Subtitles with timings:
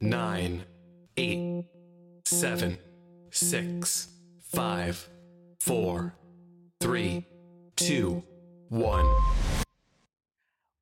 [0.00, 0.64] nine,
[1.16, 1.64] eight,
[2.24, 2.78] seven,
[3.30, 4.08] six,
[4.42, 5.08] five,
[5.60, 6.14] four,
[6.80, 7.26] three,
[7.76, 8.22] two,
[8.68, 9.06] one.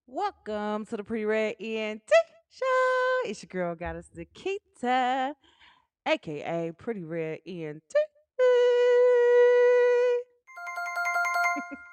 [0.06, 2.10] Welcome to the Pretty Red ENT
[2.50, 3.30] Show.
[3.30, 5.34] It's your girl, Goddess Nikita,
[6.06, 7.82] aka Pretty Red ENT.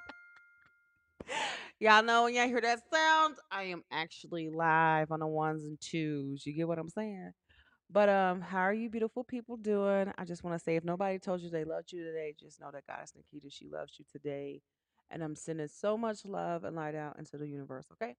[1.82, 5.82] y'all know when y'all hear that sound, I am actually live on the ones and
[5.82, 6.46] twos.
[6.46, 7.32] You get what I'm saying?
[7.90, 10.14] But um, how are you beautiful people doing?
[10.18, 12.70] I just want to say if nobody told you they loved you today, just know
[12.72, 14.62] that Goddess Nikita, she loves you today.
[15.10, 18.16] And I'm sending so much love and light out into the universe, okay?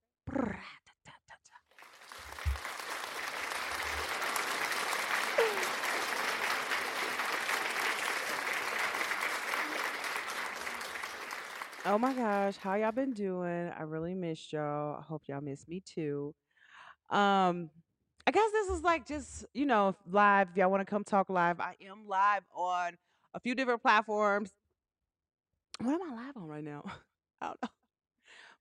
[11.85, 13.73] Oh my gosh, how y'all been doing?
[13.77, 14.99] I really missed y'all.
[15.01, 16.33] I hope y'all miss me too.
[17.11, 17.71] Um,
[18.25, 20.51] I guess this is like just, you know, live.
[20.51, 22.93] If y'all want to come talk live, I am live on
[23.34, 24.53] a few different platforms.
[25.81, 26.84] What am I live on right now?
[27.41, 27.69] I don't know.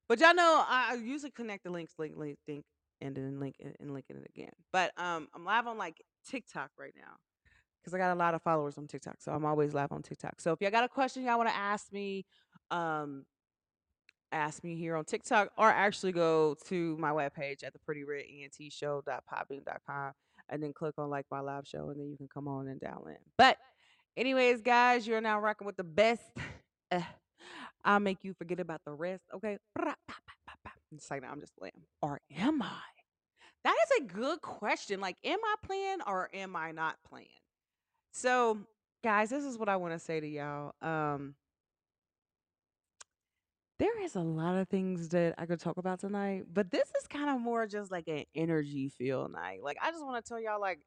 [0.08, 2.64] But y'all know I usually connect the links, link, link, link,
[3.00, 4.52] and then link it and linking it again.
[4.72, 7.18] But um, I'm live on like TikTok right now
[7.80, 9.16] because I got a lot of followers on TikTok.
[9.20, 10.40] So I'm always live on TikTok.
[10.40, 12.24] So if y'all got a question y'all want to ask me,
[12.72, 13.24] um,
[14.32, 18.24] ask me here on TikTok or actually go to my webpage at the pretty red
[18.24, 20.12] ENT show.podbean.com
[20.48, 22.80] and then click on like my live show and then you can come on and
[22.80, 23.16] dial in.
[23.38, 23.58] But
[24.16, 26.22] anyways, guys, you're now rocking with the best.
[27.84, 29.22] I'll make you forget about the rest.
[29.34, 29.58] Okay.
[30.94, 31.72] It's like I'm just playing.
[32.00, 32.68] Or am I?
[33.64, 35.00] That is a good question.
[35.00, 37.28] Like, am I playing or am I not playing?
[38.12, 38.58] So,
[39.02, 40.74] guys, this is what I want to say to y'all.
[40.82, 41.34] Um,
[43.82, 47.08] there is a lot of things that I could talk about tonight, but this is
[47.08, 49.60] kind of more just like an energy feel night.
[49.60, 50.78] Like, I just want to tell y'all, like,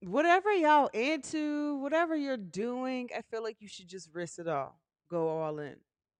[0.00, 4.80] whatever y'all into, whatever you're doing, I feel like you should just risk it all.
[5.08, 5.76] Go all in.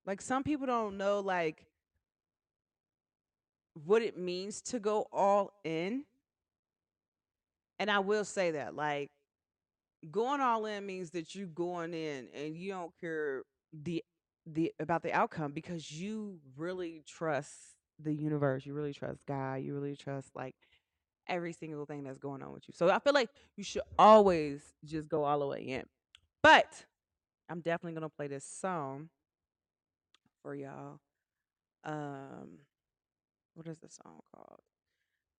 [0.07, 1.67] Like, some people don't know, like,
[3.85, 6.05] what it means to go all in.
[7.81, 9.09] And I will say that, like,
[10.09, 13.43] going all in means that you're going in and you don't care
[13.73, 14.05] the
[14.53, 19.75] the about the outcome because you really trust the universe you really trust god you
[19.75, 20.55] really trust like
[21.29, 22.75] every single thing that's going on with you.
[22.77, 25.85] So i feel like you should always just go all the way in.
[26.43, 26.85] But
[27.49, 29.09] i'm definitely gonna play this song
[30.43, 31.01] for y'all.
[31.85, 32.61] Um
[33.55, 34.61] what is the song called?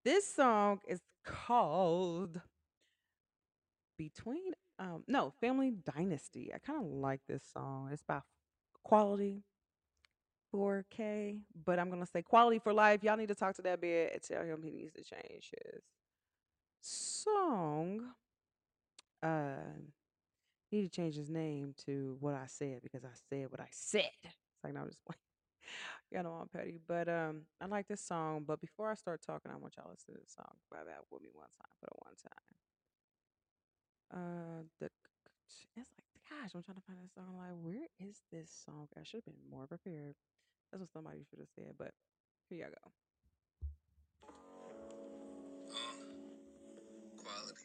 [0.06, 2.42] This song is called
[3.98, 6.52] between um no family dynasty.
[6.54, 7.90] I kind of like this song.
[7.92, 8.22] It's by
[8.84, 9.44] quality
[10.54, 14.12] 4k but i'm gonna say quality for life y'all need to talk to that bed
[14.14, 15.84] and tell him he needs to change his
[16.82, 18.02] song
[19.24, 19.56] uh
[20.72, 24.10] need to change his name to what i said because i said what i said.
[24.24, 25.20] It's like i'm just playing.
[26.12, 29.52] Y'all know i'm petty but um i like this song but before i start talking
[29.52, 31.88] i want y'all to listen to this song by that with me one time for
[31.88, 32.52] the one time.
[34.14, 34.90] Uh, the
[35.78, 37.26] it's like, gosh, I'm trying to find this song.
[37.30, 38.88] I'm Like, where is this song?
[38.98, 40.16] I should have been more prepared.
[40.72, 41.76] That's what somebody should have said.
[41.78, 41.92] But
[42.50, 42.92] here y'all go.
[45.72, 46.08] Uh,
[47.18, 47.61] quality.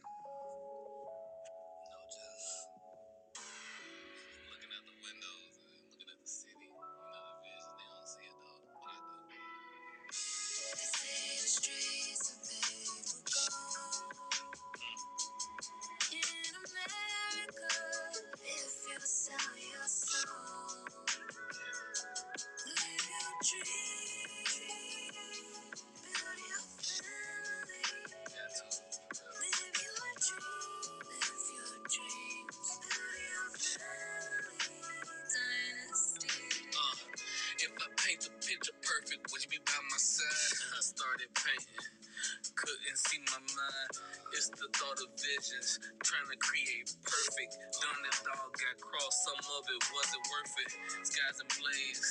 [43.67, 43.93] Mind.
[44.35, 47.57] It's the thought of visions, trying to create perfect.
[47.81, 50.71] Done it all, got crossed, some of it wasn't worth it.
[51.07, 52.11] Skies blaze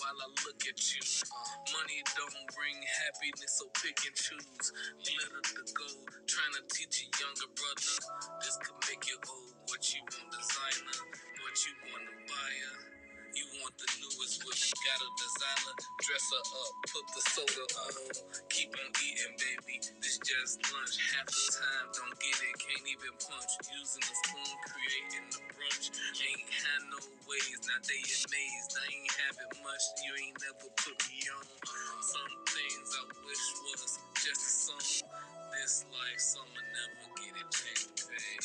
[0.00, 1.02] while I look at you.
[1.72, 4.66] Money don't bring happiness, so pick and choose.
[5.04, 7.96] Glitter the gold, trying to teach a younger brother.
[8.42, 9.54] This could make you old.
[9.70, 10.98] What you want, designer?
[11.40, 12.93] What you want, to buyer?
[13.36, 17.94] You want the newest wish, got a designer, dress her up, put the soda on.
[18.50, 20.96] Keep on eating, baby, this just lunch.
[21.14, 23.52] Half the time, don't get it, can't even punch.
[23.72, 25.86] Using the spoon, creating the brunch.
[25.96, 28.72] Ain't had no ways, now they amazed.
[28.76, 31.46] I ain't having much, you ain't never put me on.
[32.02, 35.08] Some things I wish was just a song.
[35.56, 38.42] This life, summer never get it changed, babe.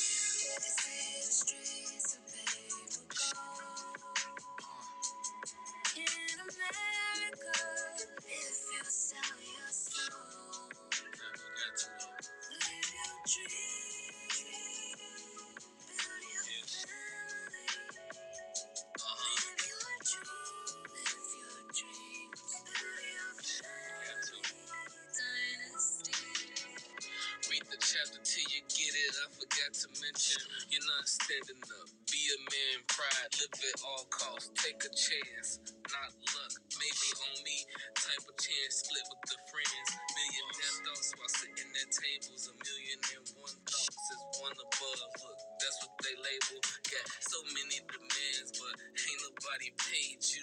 [38.49, 39.89] 10 split with the friends.
[39.93, 42.49] Million damn thoughts while sitting at tables.
[42.49, 45.09] A million and one thoughts is one above.
[45.21, 46.57] Look, that's what they label.
[46.65, 50.41] Got so many demands, but ain't nobody paid you.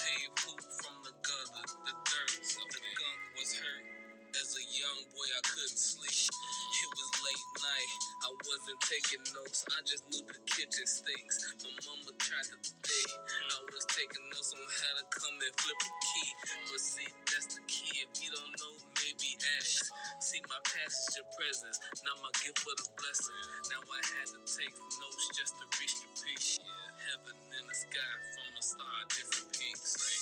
[0.00, 1.66] Paid who from the gutter.
[1.84, 3.84] The dirt of the gunk was hurt.
[4.32, 6.32] As a young boy, I couldn't sleep.
[6.32, 7.92] It was late night.
[8.22, 9.66] I wasn't taking notes.
[9.74, 11.36] I just knew the kitchen stinks.
[11.66, 13.06] My mama tried to day.
[13.18, 16.28] I was taking notes on how to come and flip a key.
[16.70, 18.06] But see, that's the key.
[18.06, 19.90] If you don't know, maybe ask.
[20.22, 21.78] See, my past is your presence.
[22.06, 23.40] Now my gift for the blessing.
[23.74, 26.62] Now I had to take notes just to reach the peak.
[27.10, 29.90] Heaven in the sky from the star, different peaks.
[29.98, 30.18] Say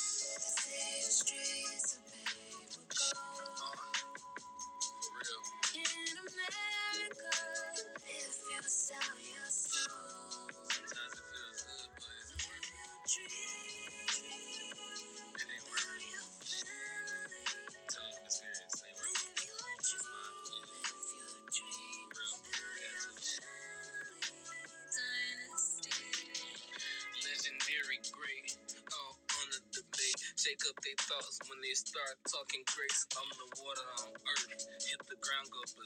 [1.05, 1.99] streets
[27.21, 28.57] legendary great.
[28.89, 30.17] All on the debate.
[30.41, 33.05] Shake up their thoughts when they start talking grace.
[33.13, 34.49] I'm the water on earth.
[34.89, 35.84] Hit the ground, go berserk.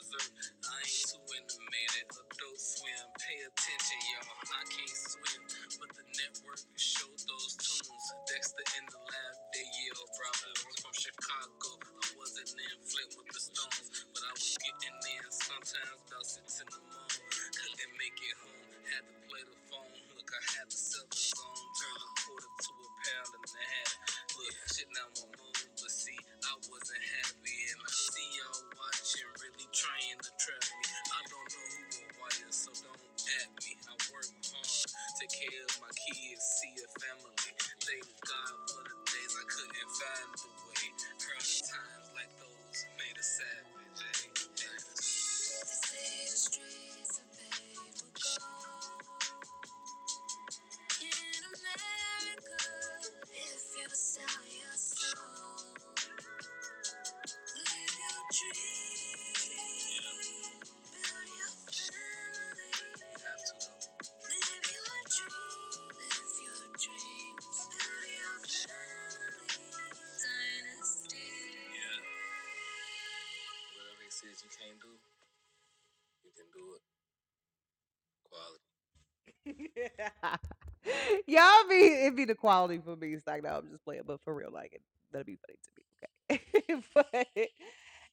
[81.27, 83.15] Y'all be it be the quality for me.
[83.15, 84.83] It's like no, I'm just playing, but for real, like it
[85.13, 85.85] that'll be funny to me.
[86.31, 86.83] Okay.
[86.95, 87.49] but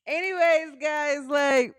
[0.07, 1.75] anyways, guys, like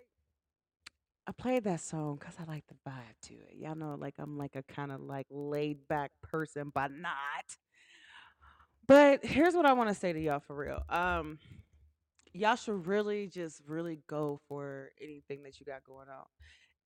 [1.26, 3.56] I played that song because I like the vibe to it.
[3.56, 7.56] Y'all know, like I'm like a kind of like laid back person, but not.
[8.86, 10.82] But here's what I want to say to y'all for real.
[10.88, 11.38] Um,
[12.32, 16.26] y'all should really just really go for anything that you got going on.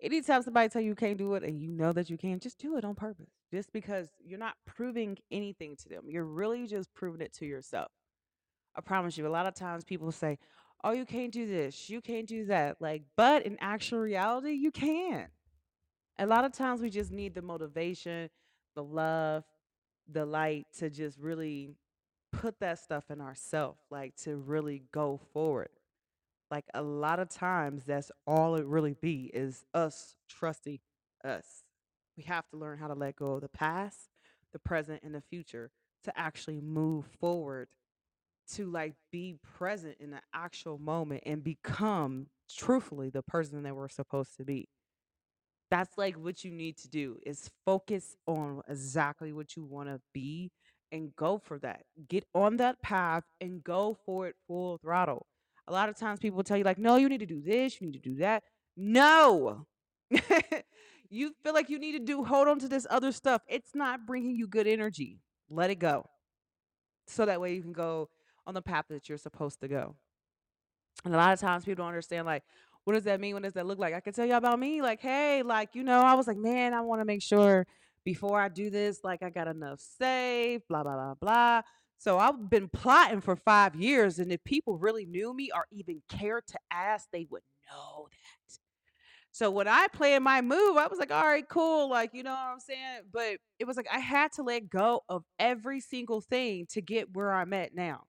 [0.03, 2.59] Anytime somebody tell you you can't do it and you know that you can, just
[2.59, 3.29] do it on purpose.
[3.53, 6.05] Just because you're not proving anything to them.
[6.09, 7.91] You're really just proving it to yourself.
[8.75, 10.39] I promise you, a lot of times people say,
[10.83, 12.81] Oh, you can't do this, you can't do that.
[12.81, 15.29] Like, but in actual reality, you can.
[16.19, 18.31] A lot of times we just need the motivation,
[18.75, 19.45] the love,
[20.11, 21.75] the light to just really
[22.33, 25.69] put that stuff in ourselves, like to really go forward.
[26.51, 30.81] Like a lot of times that's all it really be is us trusting
[31.25, 31.65] us.
[32.17, 34.09] We have to learn how to let go of the past,
[34.53, 35.71] the present, and the future
[36.05, 37.69] to actually move forward
[38.55, 43.89] to like be present in the actual moment and become truthfully the person that we're
[43.89, 44.69] supposed to be.
[45.71, 50.01] That's like what you need to do is focus on exactly what you want to
[50.13, 50.51] be
[50.91, 51.85] and go for that.
[52.09, 55.27] Get on that path and go for it full throttle.
[55.71, 57.87] A lot of times people tell you like, "No, you need to do this, you
[57.87, 58.43] need to do that."
[58.77, 59.67] No.
[61.11, 63.43] you feel like you need to do hold on to this other stuff.
[63.49, 65.21] It's not bringing you good energy.
[65.49, 66.07] Let it go.
[67.07, 68.09] So that way you can go
[68.47, 69.95] on the path that you're supposed to go.
[71.05, 72.43] And a lot of times people don't understand like
[72.85, 73.35] what does that mean?
[73.35, 73.95] What does that look like?
[73.95, 74.81] I can tell you about me.
[74.83, 77.67] Like, hey, like, you know, I was like, man, I want to make sure
[78.05, 81.63] before I do this, like, I got enough saved, blah, blah, blah, blah.
[82.01, 84.19] So I've been plotting for five years.
[84.19, 88.59] And if people really knew me or even cared to ask, they would know that.
[89.33, 91.91] So when I planned my move, I was like, all right, cool.
[91.91, 93.03] Like, you know what I'm saying?
[93.13, 97.15] But it was like I had to let go of every single thing to get
[97.15, 98.05] where I'm at now.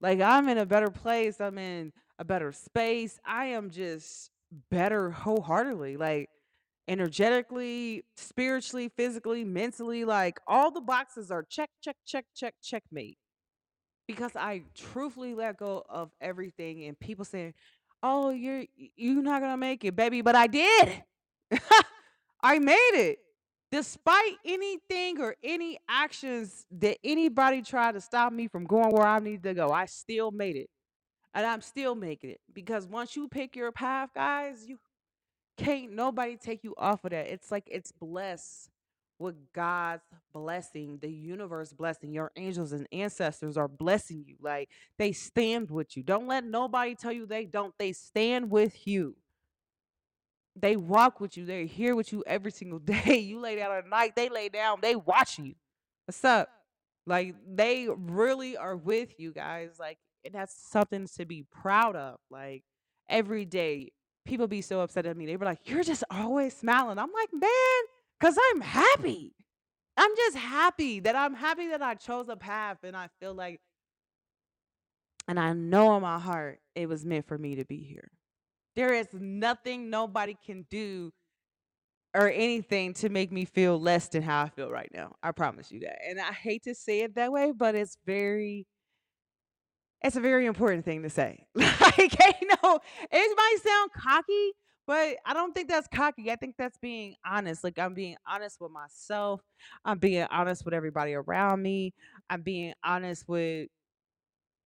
[0.00, 1.42] Like I'm in a better place.
[1.42, 3.18] I'm in a better space.
[3.22, 4.30] I am just
[4.70, 5.98] better wholeheartedly.
[5.98, 6.30] Like
[6.88, 13.18] energetically, spiritually, physically, mentally, like all the boxes are check, check, check, check, checkmate.
[14.06, 17.54] Because I truthfully let go of everything and people saying,
[18.02, 18.64] "Oh, you're
[18.96, 21.02] you're not to make it, baby," but I did.
[22.42, 23.18] I made it.
[23.72, 29.18] Despite anything or any actions that anybody tried to stop me from going where I
[29.18, 30.70] needed to go, I still made it.
[31.34, 32.40] And I'm still making it.
[32.52, 34.78] Because once you pick your path, guys, you
[35.56, 37.26] can't nobody take you off of that.
[37.28, 38.70] It's like it's blessed
[39.18, 42.12] with God's blessing, the universe blessing.
[42.12, 44.36] Your angels and ancestors are blessing you.
[44.40, 44.68] Like
[44.98, 46.02] they stand with you.
[46.02, 47.74] Don't let nobody tell you they don't.
[47.78, 49.16] They stand with you.
[50.56, 51.46] They walk with you.
[51.46, 53.18] They're here with you every single day.
[53.18, 55.54] You lay down at night, they lay down, they watching you.
[56.06, 56.48] What's up?
[57.06, 59.76] Like they really are with you guys.
[59.78, 62.18] Like and that's something to be proud of.
[62.30, 62.64] Like
[63.08, 63.92] every day,
[64.24, 65.26] people be so upset at me.
[65.26, 67.82] They were like, "You're just always smiling." I'm like, "Man,
[68.20, 69.34] cuz I'm happy."
[69.96, 73.60] I'm just happy that I'm happy that I chose a path and I feel like
[75.28, 78.10] and I know in my heart it was meant for me to be here.
[78.76, 81.12] There is nothing nobody can do
[82.14, 85.14] or anything to make me feel less than how I feel right now.
[85.22, 85.98] I promise you that.
[86.08, 88.66] And I hate to say it that way, but it's very
[90.04, 91.46] it's a very important thing to say.
[91.56, 92.80] Like, you know,
[93.10, 94.52] it might sound cocky,
[94.86, 96.30] but I don't think that's cocky.
[96.30, 97.62] I think that's being honest.
[97.62, 99.40] Like I'm being honest with myself.
[99.84, 101.94] I'm being honest with everybody around me.
[102.28, 103.68] I'm being honest with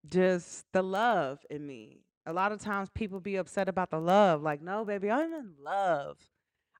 [0.09, 2.01] just the love in me.
[2.27, 4.43] A lot of times people be upset about the love.
[4.43, 6.17] Like, no, baby, I'm in love.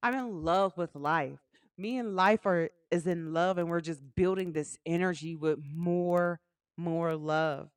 [0.03, 1.39] I'm in love with life.
[1.77, 6.41] Me and life are is in love and we're just building this energy with more,
[6.77, 7.71] more love.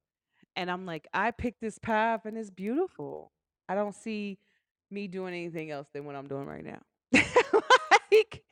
[0.55, 3.31] And I'm like, I picked this path and it's beautiful.
[3.69, 4.37] I don't see
[4.89, 6.81] me doing anything else than what I'm doing right now.
[8.11, 8.43] like,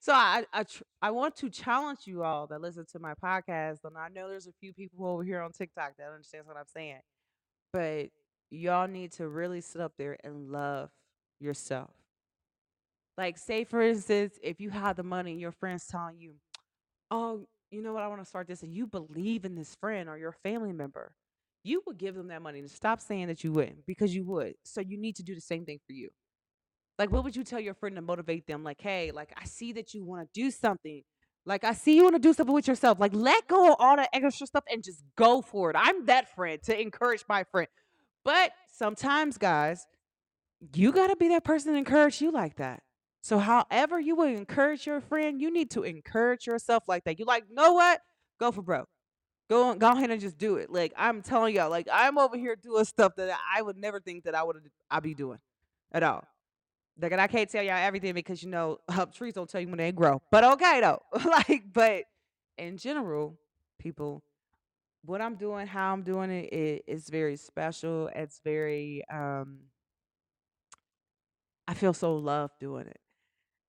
[0.00, 3.84] so I I tr- I want to challenge you all that listen to my podcast,
[3.84, 6.66] and I know there's a few people over here on TikTok that understands what I'm
[6.74, 7.00] saying,
[7.72, 8.08] but
[8.50, 10.90] y'all need to really sit up there and love
[11.40, 11.90] yourself.
[13.16, 16.34] Like, say for instance, if you have the money and your friends telling you,
[17.10, 18.02] "Oh, you know what?
[18.02, 21.14] I want to start this," and you believe in this friend or your family member,
[21.64, 24.54] you would give them that money and stop saying that you wouldn't because you would.
[24.62, 26.10] So you need to do the same thing for you.
[26.98, 28.62] Like, what would you tell your friend to motivate them?
[28.62, 31.02] Like, hey, like I see that you want to do something.
[31.46, 33.00] Like, I see you want to do something with yourself.
[33.00, 35.76] Like, let go of all that extra stuff and just go for it.
[35.78, 37.68] I'm that friend to encourage my friend.
[38.24, 39.86] But sometimes, guys,
[40.74, 42.82] you got to be that person to encourage you like that.
[43.20, 47.18] So, however you would encourage your friend, you need to encourage yourself like that.
[47.18, 48.00] You like, know what?
[48.38, 48.88] Go for broke.
[49.48, 50.70] Go go ahead and just do it.
[50.70, 54.24] Like I'm telling y'all, like I'm over here doing stuff that I would never think
[54.24, 54.56] that I would
[54.90, 55.38] I be doing
[55.92, 56.24] at all.
[57.00, 59.68] Like, and I can't tell y'all everything because you know uh, trees don't tell you
[59.68, 60.22] when they grow.
[60.30, 62.04] But okay though, like, but
[62.56, 63.36] in general,
[63.78, 64.22] people,
[65.04, 68.08] what I'm doing, how I'm doing it, it is very special.
[68.14, 69.58] It's very, um,
[71.66, 73.00] I feel so loved doing it,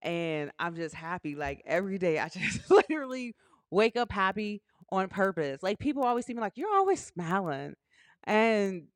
[0.03, 1.36] and I'm just happy.
[1.36, 3.36] Like every day, I just literally
[3.72, 4.62] wake up happy
[4.92, 5.63] on purpose.
[5.63, 7.75] Like people always see me like you're always smiling,
[8.24, 8.88] and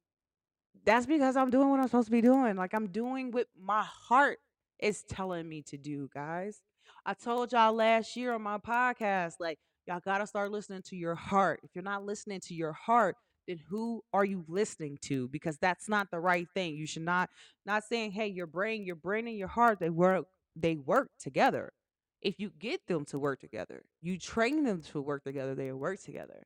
[0.86, 2.56] that's because I'm doing what I'm supposed to be doing.
[2.56, 4.40] Like I'm doing what my heart
[4.80, 6.62] is telling me to do, guys.
[7.06, 11.16] I told y'all last year on my podcast, like y'all gotta start listening to your
[11.16, 11.60] heart.
[11.64, 13.16] If you're not listening to your heart,
[13.48, 15.28] then who are you listening to?
[15.30, 16.76] Because that's not the right thing.
[16.76, 17.30] You should not
[17.66, 21.74] not saying, hey, your brain, your brain and your heart, they work, they work together.
[22.22, 26.02] If you get them to work together, you train them to work together, they work
[26.02, 26.44] together.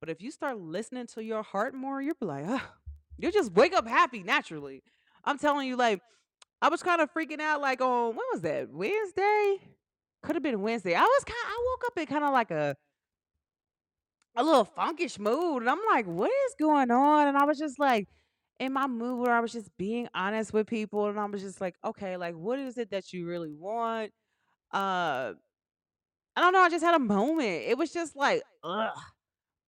[0.00, 2.62] But if you start listening to your heart more, you'll be like, oh,
[3.18, 4.82] you just wake up happy naturally.
[5.24, 6.00] I'm telling you, like,
[6.62, 8.70] I was kind of freaking out, like on when was that?
[8.70, 9.58] Wednesday?
[10.22, 10.94] Could have been Wednesday.
[10.94, 12.76] I was kind I woke up in kind of like a
[14.36, 15.62] a little funkish mood.
[15.62, 17.28] And I'm like, what is going on?
[17.28, 18.08] And I was just like
[18.58, 21.06] in my mood where I was just being honest with people.
[21.06, 24.12] And I was just like, okay, like what is it that you really want?
[24.72, 25.32] Uh
[26.36, 27.64] I don't know, I just had a moment.
[27.66, 28.90] It was just like, ugh.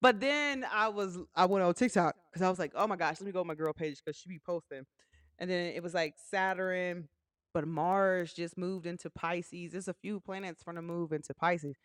[0.00, 3.20] But then I was I went on TikTok because I was like, oh my gosh,
[3.20, 4.84] let me go on my girl page because she be posting.
[5.38, 7.08] And then it was like Saturn,
[7.54, 9.72] but Mars just moved into Pisces.
[9.72, 11.76] There's a few planets from the move into Pisces.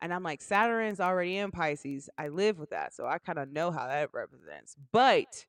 [0.00, 2.08] And I'm like, Saturn's already in Pisces.
[2.18, 2.94] I live with that.
[2.94, 4.76] So I kind of know how that represents.
[4.92, 5.46] But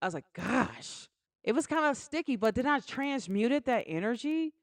[0.00, 1.08] I was like, gosh,
[1.42, 2.36] it was kind of sticky.
[2.36, 4.54] But then I transmuted that energy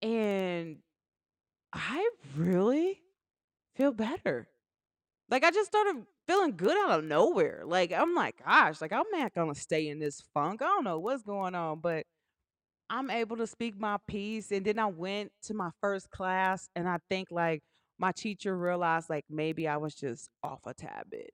[0.00, 0.78] and
[1.74, 3.00] I really
[3.74, 4.46] feel better.
[5.28, 7.62] Like I just started feeling good out of nowhere.
[7.66, 10.62] Like I'm like, gosh, like I'm not gonna stay in this funk.
[10.62, 12.06] I don't know what's going on, but
[12.88, 14.52] I'm able to speak my piece.
[14.52, 17.62] And then I went to my first class, and I think like
[17.98, 21.30] my teacher realized like maybe I was just off a tad bit.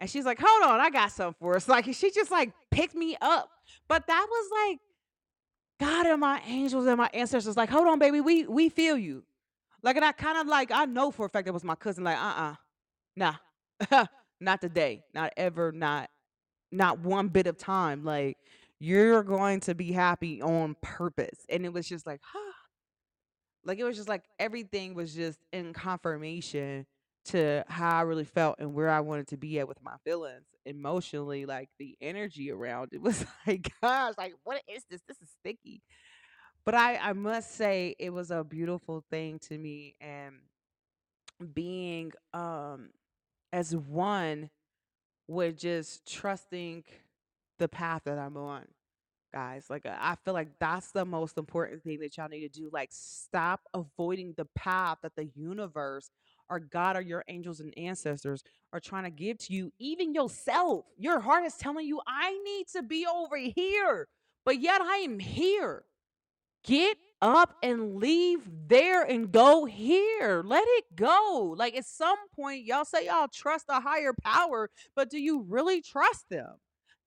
[0.00, 1.68] And she's like, hold on, I got something for us.
[1.74, 3.50] Like she just like picked me up.
[3.88, 4.78] But that was like
[5.80, 9.24] God and my angels and my ancestors, like, hold on, baby, we we feel you.
[9.84, 12.04] Like, and I kind of like, I know for a fact that was my cousin,
[12.04, 12.54] like, uh-uh,
[13.16, 14.06] nah,
[14.40, 16.08] not today, not ever, not
[16.72, 18.04] not one bit of time.
[18.04, 18.36] Like,
[18.80, 21.46] you're going to be happy on purpose.
[21.48, 22.38] And it was just like, huh.
[23.66, 26.84] Like it was just like everything was just in confirmation
[27.26, 30.44] to how I really felt and where I wanted to be at with my feelings
[30.66, 31.46] emotionally.
[31.46, 35.00] Like the energy around it was like, gosh, like what is this?
[35.08, 35.80] This is sticky.
[36.64, 40.36] But I, I must say it was a beautiful thing to me and
[41.52, 42.90] being um
[43.52, 44.50] as one
[45.28, 46.84] with just trusting
[47.58, 48.64] the path that I'm on
[49.32, 49.66] guys.
[49.68, 52.70] Like I feel like that's the most important thing that y'all need to do.
[52.72, 56.10] Like stop avoiding the path that the universe
[56.48, 58.42] or God or your angels and ancestors
[58.72, 60.86] are trying to give to you, even yourself.
[60.96, 64.08] Your heart is telling you, I need to be over here,
[64.44, 65.84] but yet I am here.
[66.64, 70.42] Get up and leave there and go here.
[70.44, 71.54] Let it go.
[71.56, 75.82] Like at some point, y'all say y'all trust a higher power, but do you really
[75.82, 76.56] trust them?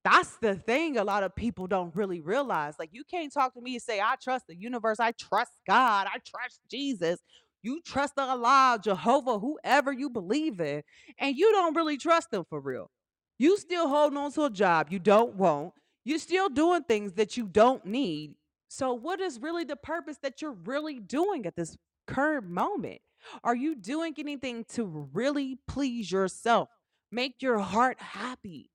[0.03, 2.75] That's the thing a lot of people don't really realize.
[2.79, 6.07] Like, you can't talk to me and say, I trust the universe, I trust God,
[6.07, 7.19] I trust Jesus.
[7.61, 10.83] You trust Allah, Jehovah, whoever you believe in,
[11.19, 12.89] and you don't really trust them for real.
[13.37, 15.73] You still holding on to a job you don't want.
[16.05, 18.35] You're still doing things that you don't need.
[18.67, 22.99] So, what is really the purpose that you're really doing at this current moment?
[23.43, 26.69] Are you doing anything to really please yourself?
[27.11, 28.69] Make your heart happy.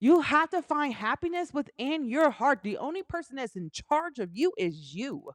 [0.00, 2.60] You have to find happiness within your heart.
[2.62, 5.30] The only person that's in charge of you is you.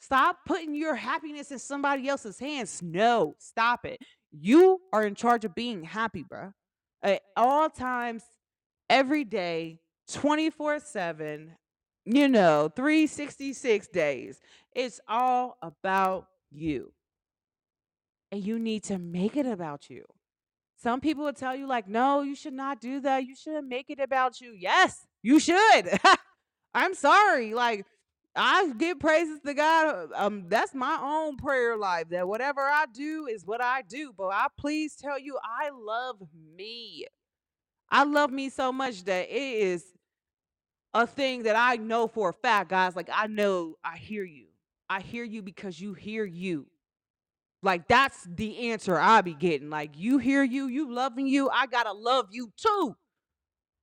[0.00, 2.82] Stop putting your happiness in somebody else's hands.
[2.82, 3.98] No, stop it.
[4.30, 6.52] You are in charge of being happy, bro.
[7.02, 8.22] At all times,
[8.88, 9.80] every day,
[10.12, 11.56] 24 7,
[12.06, 14.40] you know, 366 days.
[14.74, 16.92] It's all about you.
[18.30, 20.04] And you need to make it about you.
[20.82, 23.24] Some people will tell you, like, no, you should not do that.
[23.24, 24.52] You shouldn't make it about you.
[24.56, 25.98] Yes, you should.
[26.74, 27.54] I'm sorry.
[27.54, 27.86] Like,
[28.36, 30.10] I give praises to God.
[30.14, 32.10] Um, that's my own prayer life.
[32.10, 34.12] That whatever I do is what I do.
[34.16, 36.22] But I please tell you, I love
[36.54, 37.06] me.
[37.90, 39.84] I love me so much that it is
[40.94, 42.96] a thing that I know for a fact, guys.
[42.96, 44.46] Like, I know I hear you.
[44.88, 46.66] I hear you because you hear you.
[47.62, 49.70] Like that's the answer I be getting.
[49.70, 52.96] Like you hear you, you loving you, I gotta love you too.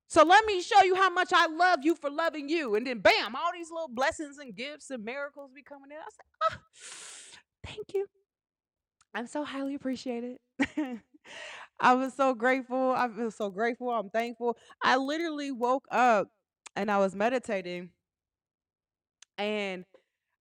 [0.07, 2.75] So let me show you how much I love you for loving you.
[2.75, 5.97] And then bam, all these little blessings and gifts and miracles be coming in.
[5.97, 6.59] I say, ah,
[7.65, 8.05] thank you.
[9.13, 10.37] I'm so highly appreciated.
[11.79, 12.91] I was so grateful.
[12.91, 13.89] I feel so grateful.
[13.89, 14.57] I'm thankful.
[14.81, 16.29] I literally woke up
[16.75, 17.89] and I was meditating
[19.37, 19.85] and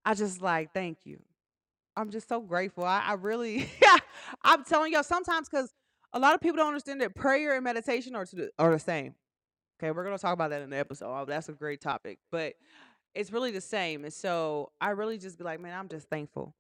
[0.05, 1.21] I just like, thank you.
[1.97, 2.85] I'm just so grateful.
[2.85, 3.71] I, I really,
[4.43, 5.73] I'm telling y'all sometimes because
[6.13, 8.79] a lot of people don't understand that prayer and meditation are to the, are the
[8.79, 9.15] same.
[9.79, 11.07] Okay, we're gonna talk about that in the episode.
[11.07, 12.55] Oh, that's a great topic, but
[13.15, 14.05] it's really the same.
[14.05, 16.55] And so I really just be like, man, I'm just thankful.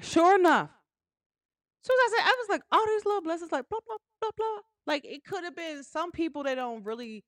[0.00, 0.70] Sure enough,
[1.82, 3.96] as soon as I said, I was like, all these little blessings, like blah blah
[4.20, 4.60] blah blah.
[4.86, 7.24] Like it could have been some people that don't really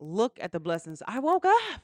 [0.00, 1.02] look at the blessings.
[1.06, 1.82] I woke up.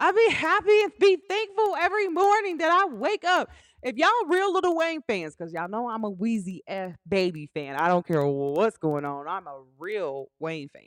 [0.00, 3.50] I be happy and be thankful every morning that I wake up.
[3.82, 7.76] If y'all real Lil Wayne fans, because y'all know I'm a Weezy F baby fan.
[7.76, 9.26] I don't care what's going on.
[9.26, 10.82] I'm a real Wayne fan.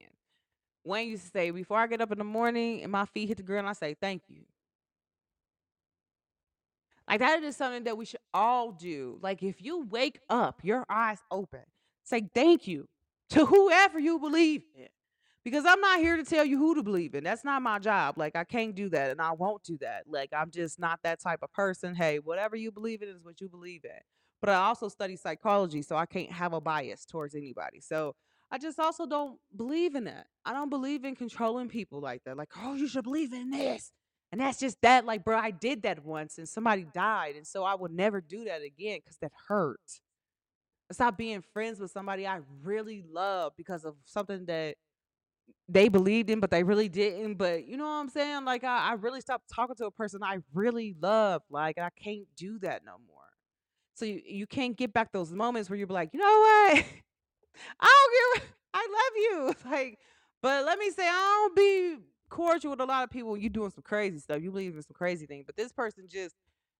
[0.84, 3.38] Wayne used to say, before I get up in the morning and my feet hit
[3.38, 4.44] the ground, I say, thank you.
[7.08, 9.20] Like that is something that we should all do.
[9.22, 11.64] Like if you wake up, your eyes open,
[12.04, 12.88] say thank you
[13.32, 14.88] to whoever you believe in.
[15.44, 17.24] Because I'm not here to tell you who to believe in.
[17.24, 18.18] That's not my job.
[18.18, 20.04] Like I can't do that and I won't do that.
[20.08, 21.96] Like I'm just not that type of person.
[21.96, 24.00] Hey, whatever you believe in is what you believe in.
[24.40, 27.80] But I also study psychology, so I can't have a bias towards anybody.
[27.80, 28.16] So
[28.52, 30.28] I just also don't believe in that.
[30.46, 32.38] I don't believe in controlling people like that.
[32.38, 33.92] Like, oh, you should believe in this.
[34.32, 35.06] And that's just that.
[35.06, 37.36] Like, bro, I did that once and somebody died.
[37.36, 40.02] And so I would never do that again because that hurt.
[40.90, 44.76] I stopped being friends with somebody I really love because of something that
[45.72, 47.36] they believed in, but they really didn't.
[47.36, 48.46] But you know what I'm saying?
[48.46, 51.42] Like, I, I really stopped talking to a person I really love.
[51.50, 53.22] Like, I can't do that no more.
[53.96, 56.86] So you, you can't get back those moments where you're like, you know what?
[57.80, 58.50] I don't give.
[58.74, 59.56] I love you.
[59.72, 60.00] Like,
[60.42, 61.98] but let me say, I don't be
[62.30, 64.42] cordial with a lot of people when you doing some crazy stuff.
[64.42, 66.36] You believe in some crazy thing, but this person just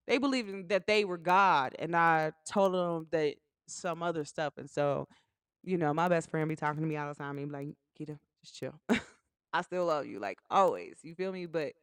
[0.08, 3.36] they believed in that they were God, and I told them that
[3.68, 5.08] some other stuff, and so
[5.64, 7.68] you know, my best friend be talking to me all the time and be like,
[8.00, 8.80] Kita, just chill.
[9.54, 10.98] I still love you, like always.
[11.04, 11.46] You feel me?
[11.46, 11.74] But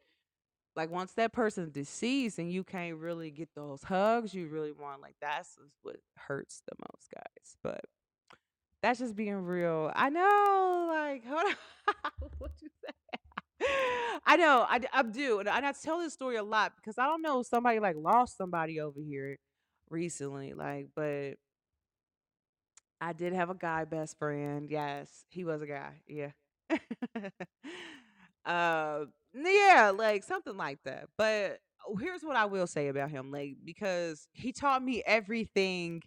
[0.75, 5.01] like once that person's deceased and you can't really get those hugs you really want,
[5.01, 7.57] like that's what hurts the most, guys.
[7.63, 7.81] But
[8.81, 9.91] that's just being real.
[9.93, 12.29] I know, like, hold on.
[12.37, 13.67] what you say?
[14.25, 15.37] I know, I do.
[15.39, 18.37] I, and I tell this story a lot because I don't know, somebody like lost
[18.37, 19.37] somebody over here
[19.89, 20.53] recently.
[20.53, 21.33] Like, but
[23.01, 24.69] I did have a guy best friend.
[24.69, 26.01] Yes, he was a guy.
[26.07, 26.31] Yeah.
[28.45, 31.05] uh, yeah, like something like that.
[31.17, 36.01] But uh, here's what I will say about him, like because he taught me everything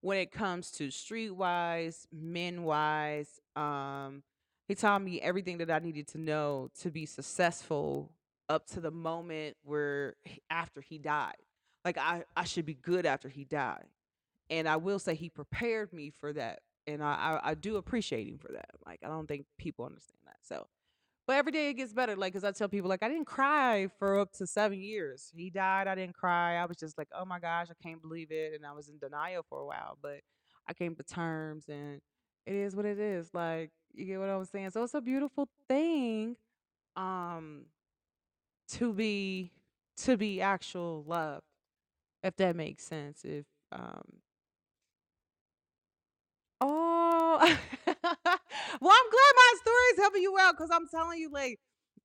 [0.00, 3.40] when it comes to streetwise, men wise.
[3.56, 4.22] Um,
[4.68, 8.12] he taught me everything that I needed to know to be successful
[8.48, 11.36] up to the moment where he- after he died.
[11.84, 13.86] Like I, I should be good after he died
[14.50, 18.26] and I will say he prepared me for that, and I, I I do appreciate
[18.28, 18.70] him for that.
[18.86, 20.36] Like I don't think people understand that.
[20.42, 20.66] So,
[21.26, 22.16] but every day it gets better.
[22.16, 25.30] Like, cause I tell people, like I didn't cry for up to seven years.
[25.34, 26.56] He died, I didn't cry.
[26.56, 28.98] I was just like, oh my gosh, I can't believe it, and I was in
[28.98, 29.98] denial for a while.
[30.02, 30.20] But
[30.68, 32.00] I came to terms, and
[32.46, 33.32] it is what it is.
[33.32, 34.70] Like you get what I'm saying.
[34.70, 36.36] So it's a beautiful thing,
[36.96, 37.66] um,
[38.68, 39.52] to be
[39.96, 41.42] to be actual love,
[42.22, 43.24] if that makes sense.
[43.24, 44.20] If um
[46.66, 47.38] Oh,
[47.86, 51.58] well, I'm glad my story is helping you out because I'm telling you, like,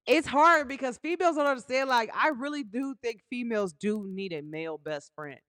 [0.05, 1.89] it's hard because females don't understand.
[1.89, 5.39] Like, I really do think females do need a male best friend,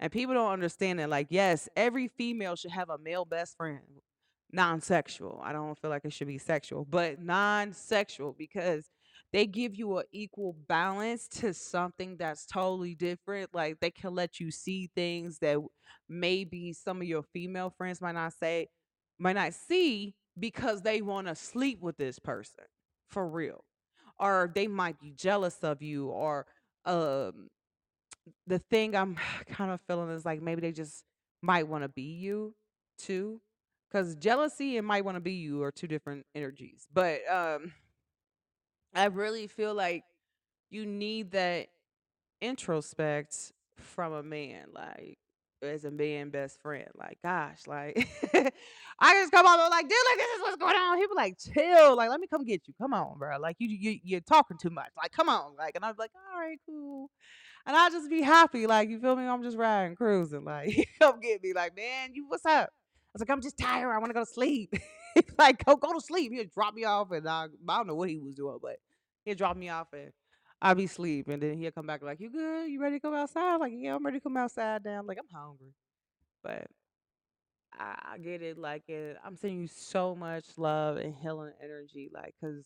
[0.00, 1.08] and people don't understand it.
[1.08, 3.80] Like, yes, every female should have a male best friend,
[4.52, 5.40] non-sexual.
[5.42, 8.90] I don't feel like it should be sexual, but non-sexual because
[9.32, 13.54] they give you an equal balance to something that's totally different.
[13.54, 15.58] Like, they can let you see things that
[16.08, 18.68] maybe some of your female friends might not say,
[19.18, 22.64] might not see because they want to sleep with this person
[23.08, 23.64] for real.
[24.18, 26.46] Or they might be jealous of you or
[26.84, 27.48] um
[28.46, 29.16] the thing I'm
[29.48, 31.04] kind of feeling is like maybe they just
[31.42, 32.54] might want to be you
[32.98, 33.40] too.
[33.90, 36.86] Cause jealousy and might want to be you are two different energies.
[36.92, 37.72] But um
[38.98, 40.02] I really feel like
[40.70, 41.68] you need that
[42.40, 45.18] introspect from a man, like
[45.62, 46.88] as a man best friend.
[46.96, 47.96] Like, gosh, like
[48.34, 50.98] I just come on like, dude, like this is what's going on.
[50.98, 52.74] He be like, chill, like let me come get you.
[52.80, 53.38] Come on, bro.
[53.38, 54.90] Like you you you're talking too much.
[55.00, 55.54] Like, come on.
[55.56, 57.08] Like, and I'm like, all right, cool.
[57.66, 59.26] And I just be happy, like you feel me?
[59.26, 60.44] I'm just riding, cruising.
[60.44, 62.70] Like, come get me, like, man, you what's up?
[62.70, 63.92] I was like, I'm just tired.
[63.92, 64.74] I want to go to sleep.
[65.36, 66.32] Like, go go to sleep.
[66.32, 68.76] He'll drop me off, and I, I don't know what he was doing, but
[69.28, 70.12] he'll drop me off, and
[70.62, 72.70] I'll be asleep, and then he'll come back like, "You good?
[72.70, 74.84] You ready to come outside?" Like, yeah, I'm ready to come outside.
[74.84, 75.74] Now, like, I'm hungry,
[76.42, 76.66] but
[77.72, 78.58] I, I get it.
[78.58, 82.64] Like, it, I'm sending you so much love and healing energy, like, cause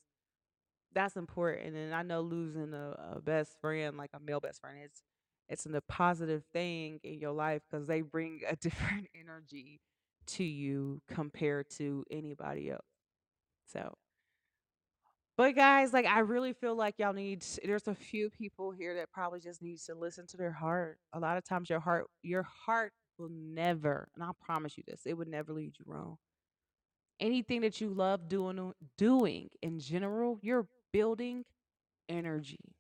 [0.95, 1.77] that's important.
[1.77, 5.03] And I know losing a, a best friend, like a male best friend, it's
[5.49, 9.81] it's a positive thing in your life because they bring a different energy
[10.27, 12.87] to you compared to anybody else.
[13.67, 13.95] So.
[15.43, 19.11] But guys, like I really feel like y'all need there's a few people here that
[19.11, 20.99] probably just needs to listen to their heart.
[21.15, 25.01] A lot of times your heart your heart will never, and I promise you this,
[25.05, 26.19] it would never lead you wrong.
[27.19, 31.45] Anything that you love doing doing in general, you're building
[32.09, 32.77] energy.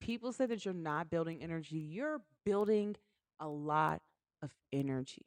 [0.00, 2.96] People say that you're not building energy, you're building
[3.40, 4.00] a lot
[4.40, 5.26] of energy.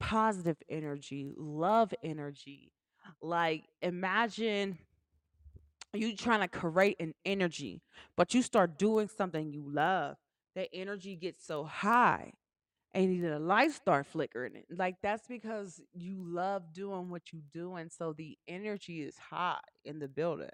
[0.00, 2.72] Positive energy, love energy.
[3.22, 4.78] Like imagine
[5.94, 7.82] you trying to create an energy,
[8.16, 10.16] but you start doing something you love,
[10.54, 12.32] that energy gets so high
[12.94, 14.62] and the lights start flickering.
[14.70, 19.58] Like that's because you love doing what you do, and so the energy is high
[19.84, 20.50] in the building.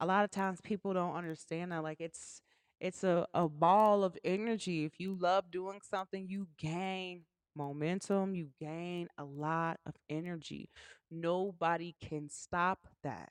[0.00, 1.82] A lot of times people don't understand that.
[1.82, 2.40] Like it's
[2.80, 4.84] it's a, a ball of energy.
[4.84, 7.22] If you love doing something, you gain
[7.56, 10.70] momentum, you gain a lot of energy.
[11.10, 13.30] Nobody can stop that.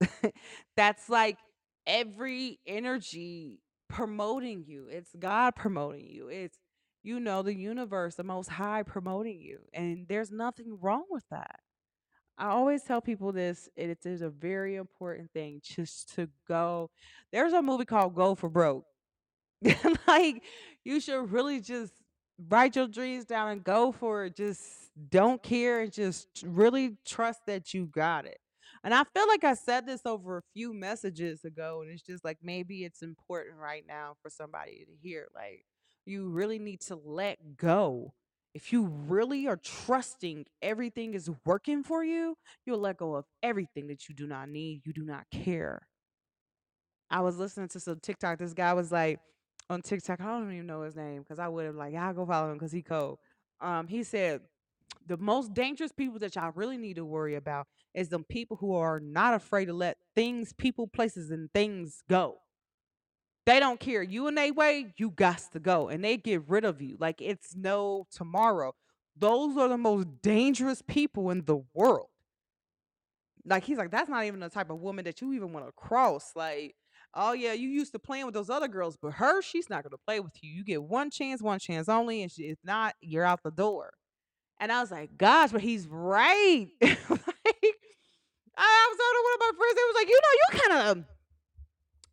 [0.76, 1.38] That's like
[1.86, 4.88] every energy promoting you.
[4.90, 6.28] It's God promoting you.
[6.28, 6.58] It's,
[7.02, 9.60] you know, the universe, the most high promoting you.
[9.72, 11.60] And there's nothing wrong with that.
[12.36, 16.90] I always tell people this, it is a very important thing just to go.
[17.32, 18.84] There's a movie called Go for Broke.
[20.08, 20.42] like,
[20.84, 21.92] you should really just
[22.48, 24.36] write your dreams down and go for it.
[24.36, 24.62] Just
[25.10, 28.38] don't care and just really trust that you got it.
[28.84, 32.22] And I feel like I said this over a few messages ago, and it's just
[32.22, 35.26] like maybe it's important right now for somebody to hear.
[35.34, 35.64] Like,
[36.04, 38.12] you really need to let go.
[38.54, 43.88] If you really are trusting everything is working for you, you'll let go of everything
[43.88, 45.88] that you do not need, you do not care.
[47.10, 48.38] I was listening to some TikTok.
[48.38, 49.18] This guy was like
[49.70, 50.20] on TikTok.
[50.20, 52.58] I don't even know his name because I would have like, I'll go follow him
[52.58, 53.18] because he cold.
[53.60, 54.42] Um, he said
[55.06, 58.74] the most dangerous people that y'all really need to worry about is the people who
[58.74, 62.38] are not afraid to let things, people, places, and things go.
[63.46, 64.02] They don't care.
[64.02, 65.88] You and they way, you got to go.
[65.88, 66.96] And they get rid of you.
[66.98, 68.72] Like it's no tomorrow.
[69.16, 72.08] Those are the most dangerous people in the world.
[73.44, 75.72] Like he's like, that's not even the type of woman that you even want to
[75.72, 76.32] cross.
[76.34, 76.74] Like,
[77.12, 79.98] oh yeah, you used to playing with those other girls, but her, she's not gonna
[80.06, 80.50] play with you.
[80.50, 83.92] You get one chance, one chance only, and she, if not, you're out the door.
[84.60, 86.68] And I was like, gosh, but he's right.
[86.82, 86.96] like,
[88.56, 89.74] I was talking to one of my friends.
[89.74, 91.06] They was like, you know, you kind of um,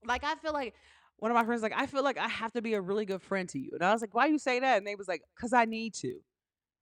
[0.06, 0.24] like.
[0.24, 0.74] I feel like
[1.18, 3.22] one of my friends like, I feel like I have to be a really good
[3.22, 3.70] friend to you.
[3.74, 4.78] And I was like, why you say that?
[4.80, 6.20] And they was like, cause I need to.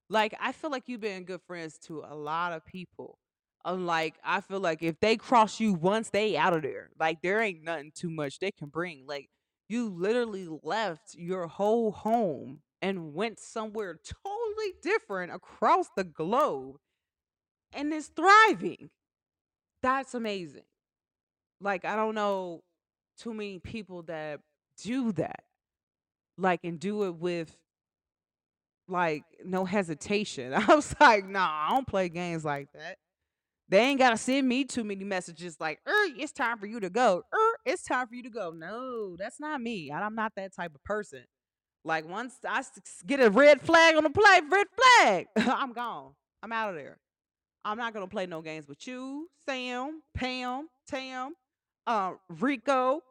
[0.10, 3.20] Like, I feel like you've been good friends to a lot of people.
[3.66, 6.90] Unlike, I feel like if they cross you once, they out of there.
[6.98, 9.04] Like, there ain't nothing too much they can bring.
[9.06, 9.30] Like,
[9.68, 14.39] you literally left your whole home and went somewhere totally
[14.82, 16.78] different across the globe
[17.74, 18.90] and is thriving.
[19.82, 20.64] That's amazing.
[21.62, 22.64] Like, I don't know
[23.18, 24.42] too many people that
[24.84, 25.44] do that.
[26.38, 27.56] Like, and do it with
[28.88, 30.54] like no hesitation.
[30.56, 32.98] I was like, nah, I don't play games like that.
[33.68, 36.90] They ain't gotta send me too many messages like, er, it's time for you to
[36.90, 37.24] go.
[37.32, 38.52] Er, it's time for you to go.
[38.52, 39.92] No, that's not me.
[39.92, 41.24] I'm not that type of person.
[41.84, 42.64] Like once I
[43.08, 46.12] get a red flag on the play, red flag, I'm gone.
[46.44, 46.98] I'm out of there.
[47.64, 51.34] I'm not gonna play no games with you, Sam, Pam, Tam,
[51.88, 53.02] uh, Rico,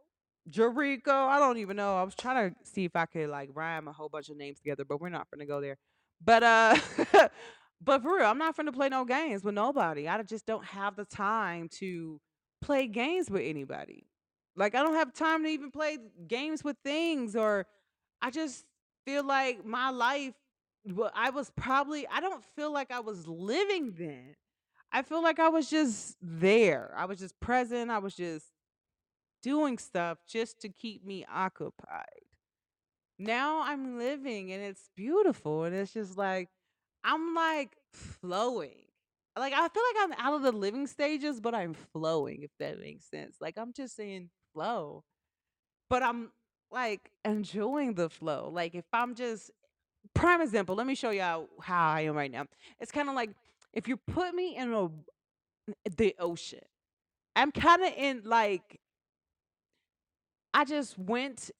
[0.49, 1.13] Jericho.
[1.13, 1.97] I don't even know.
[1.97, 4.59] I was trying to see if I could like rhyme a whole bunch of names
[4.59, 5.77] together, but we're not gonna go there.
[6.25, 6.77] But uh
[7.81, 10.09] but for real, I'm not gonna play no games with nobody.
[10.09, 12.21] I just don't have the time to
[12.61, 14.07] play games with anybody.
[14.57, 17.67] Like I don't have time to even play games with things or
[18.21, 18.65] I just
[19.05, 20.35] feel like my life
[20.85, 24.35] well, I was probably I don't feel like I was living then.
[24.93, 26.95] I feel like I was just there.
[26.97, 27.91] I was just present.
[27.91, 28.47] I was just
[29.43, 32.05] doing stuff just to keep me occupied.
[33.19, 36.49] Now I'm living and it's beautiful and it's just like
[37.05, 38.87] I'm like flowing.
[39.37, 42.81] Like I feel like I'm out of the living stages, but I'm flowing if that
[42.81, 43.37] makes sense.
[43.41, 45.05] Like I'm just saying flow,
[45.91, 46.31] but I'm
[46.71, 48.51] like enjoying the flow.
[48.53, 49.51] Like if I'm just
[50.15, 52.47] prime example, let me show y'all how I am right now.
[52.81, 53.31] It's kind of like
[53.73, 54.89] if you put me in a
[55.97, 56.61] the ocean.
[57.37, 58.81] I'm kind of in like
[60.55, 61.51] I just went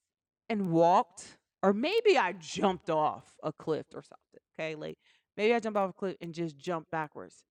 [0.49, 4.41] and walked, or maybe I jumped off a cliff or something.
[4.59, 4.97] Okay, like
[5.37, 7.43] maybe I jumped off a cliff and just jumped backwards,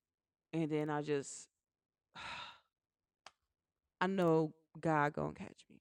[0.52, 1.48] and then I just
[4.00, 5.80] I know God gonna catch me.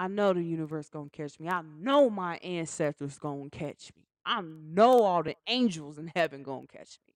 [0.00, 1.46] I know the universe gonna catch me.
[1.50, 4.04] I know my ancestors gonna catch me.
[4.24, 7.12] I know all the angels in heaven gonna catch me.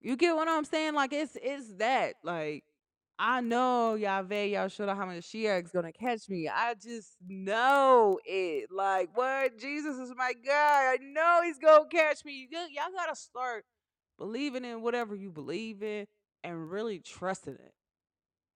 [0.00, 0.94] You get what I'm saying?
[0.94, 2.14] Like it's it's that.
[2.24, 2.64] Like
[3.20, 6.48] I know Yahweh Yahshua HaMashiach's gonna catch me.
[6.48, 8.68] I just know it.
[8.72, 9.56] Like what?
[9.56, 10.52] Jesus is my God.
[10.52, 12.48] I know he's gonna catch me.
[12.50, 13.64] You, y'all gotta start
[14.18, 16.06] believing in whatever you believe in
[16.42, 17.74] and really trusting it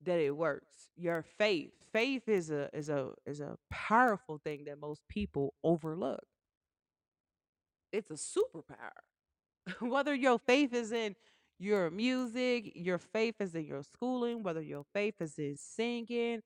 [0.05, 0.91] that it works.
[0.97, 1.71] Your faith.
[1.93, 6.25] Faith is a is a is a powerful thing that most people overlook.
[7.93, 8.91] It's a superpower.
[9.81, 11.15] whether your faith is in
[11.59, 16.43] your music, your faith is in your schooling, whether your faith is in singing,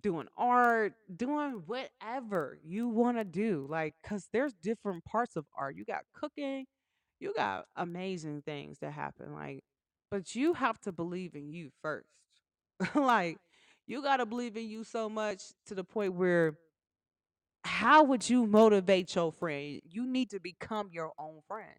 [0.00, 3.66] doing art, doing whatever you want to do.
[3.68, 5.76] Like, because there's different parts of art.
[5.76, 6.66] You got cooking,
[7.20, 9.32] you got amazing things that happen.
[9.32, 9.62] Like,
[10.10, 12.08] but you have to believe in you first.
[12.94, 13.38] like,
[13.86, 16.56] you got to believe in you so much to the point where
[17.64, 19.80] how would you motivate your friend?
[19.88, 21.78] You need to become your own friend.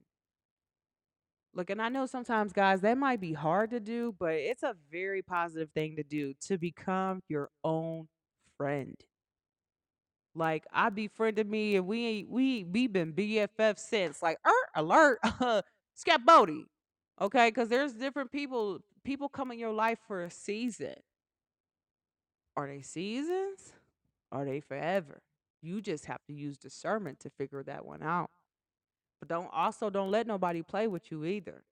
[1.53, 4.75] Look, and I know sometimes, guys, that might be hard to do, but it's a
[4.91, 8.07] very positive thing to do to become your own
[8.57, 8.95] friend.
[10.35, 14.21] Like I befriended me, and we ain't we we been BFF since.
[14.23, 16.65] Like, er, alert, Scap Bodie.
[17.21, 18.79] Okay, because there's different people.
[19.03, 20.95] People come in your life for a season.
[22.55, 23.73] Are they seasons?
[24.31, 25.21] Are they forever?
[25.61, 28.29] You just have to use discernment to figure that one out.
[29.19, 31.63] But don't also don't let nobody play with you either.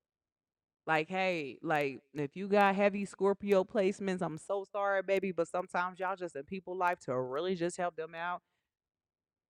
[0.88, 6.00] Like, hey, like if you got heavy Scorpio placements, I'm so sorry, baby, but sometimes
[6.00, 8.42] y'all just in people life to really just help them out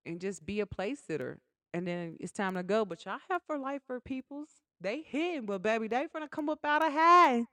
[0.05, 1.39] and just be a place sitter.
[1.73, 2.83] And then it's time to go.
[2.83, 4.49] But y'all have for life for peoples.
[4.81, 7.45] They hidden, but baby, they finna come up out of high.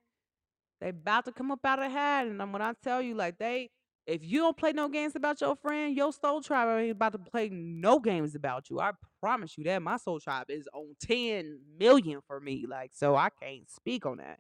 [0.81, 2.23] They about to come up out of high.
[2.23, 3.71] And I'm when I tell you, like they
[4.09, 7.19] if you don't play no games about your friend, your soul tribe ain't about to
[7.19, 8.81] play no games about you.
[8.81, 9.83] I promise you that.
[9.83, 12.65] My soul tribe is on 10 million for me.
[12.67, 14.39] Like, so I can't speak on that.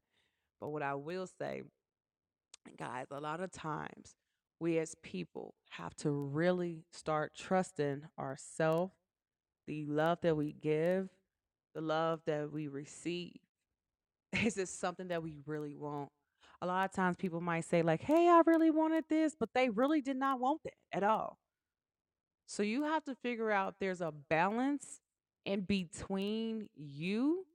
[0.58, 1.62] But what I will say,
[2.78, 4.14] guys, a lot of times
[4.58, 8.94] we as people have to really start trusting ourselves,
[9.66, 11.10] the love that we give,
[11.74, 13.36] the love that we receive.
[14.42, 16.08] Is this something that we really want?
[16.60, 19.68] A lot of times people might say, like, hey, I really wanted this, but they
[19.68, 21.38] really did not want that at all.
[22.46, 25.00] So you have to figure out there's a balance
[25.44, 27.46] in between you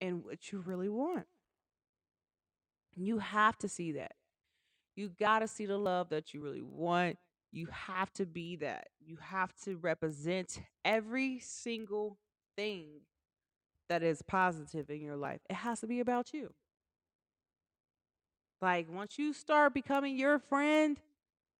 [0.00, 1.26] and what you really want.
[2.96, 4.12] You have to see that.
[4.96, 7.18] You got to see the love that you really want.
[7.52, 8.88] You have to be that.
[8.98, 12.18] You have to represent every single
[12.56, 12.86] thing
[13.88, 15.40] that is positive in your life.
[15.48, 16.52] It has to be about you.
[18.60, 20.98] Like once you start becoming your friend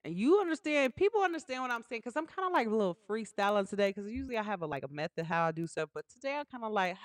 [0.05, 2.97] and you understand, people understand what I'm saying because I'm kind of like a little
[3.09, 6.05] freestyling today because usually I have a like a method how I do stuff, but
[6.13, 6.97] today I'm kind of like,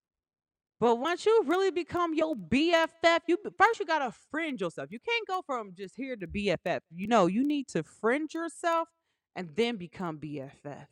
[0.80, 4.88] but once you really become your BFF, you first you gotta friend yourself.
[4.90, 6.80] You can't go from just here to BFF.
[6.94, 8.88] You know, you need to friend yourself
[9.34, 10.86] and then become BFF.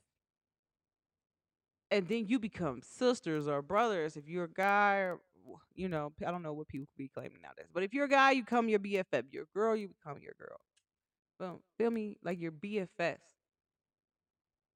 [1.90, 5.12] And then you become sisters or brothers if you're a guy
[5.74, 7.66] you know, I don't know what people be claiming nowadays.
[7.72, 9.24] But if you're a guy, you become your BFF.
[9.30, 10.58] You're a girl, you become your girl.
[11.38, 11.60] Boom.
[11.78, 12.18] Feel me?
[12.22, 13.18] Like your BFFs.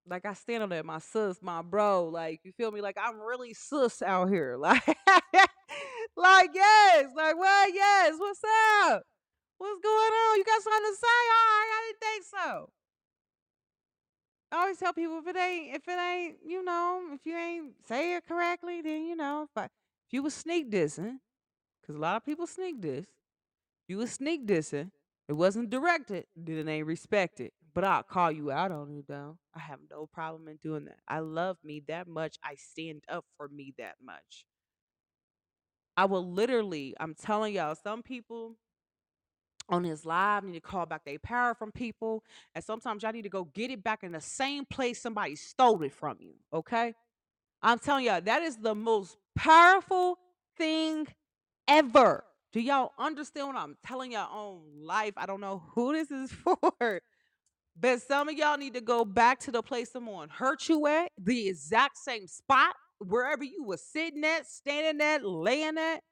[0.08, 2.08] Like I stand on that, my sis, my bro.
[2.08, 2.80] Like you feel me?
[2.80, 4.56] Like I'm really sus out here.
[6.16, 7.72] Like, like yes, like what?
[7.72, 8.40] Yes, what's
[8.84, 9.02] up?
[9.58, 10.38] What's going on?
[10.38, 11.06] You got something to say?
[11.06, 12.70] All right, I didn't think so.
[14.52, 17.72] I always tell people if it ain't, if it ain't, you know, if you ain't
[17.86, 19.68] say it correctly, then you know, if I,
[20.10, 21.18] if you was sneak dissing,
[21.80, 23.06] because a lot of people sneak diss,
[23.86, 24.90] you was sneak dissing,
[25.28, 27.52] it wasn't directed, then it ain't respected.
[27.72, 29.38] But I'll call you out on it though.
[29.54, 30.98] I have no problem in doing that.
[31.06, 32.38] I love me that much.
[32.42, 34.46] I stand up for me that much.
[35.96, 38.56] I will literally, I'm telling y'all, some people
[39.68, 42.24] on this live need to call back their power from people.
[42.56, 45.80] And sometimes y'all need to go get it back in the same place somebody stole
[45.84, 46.34] it from you.
[46.52, 46.96] Okay?
[47.62, 50.18] I'm telling y'all, that is the most powerful
[50.56, 51.06] thing
[51.68, 52.24] ever.
[52.52, 55.14] Do y'all understand what I'm telling y'all on life?
[55.16, 57.00] I don't know who this is for.
[57.78, 61.12] But some of y'all need to go back to the place someone hurt you at,
[61.16, 66.02] the exact same spot, wherever you was sitting at, standing at, laying at,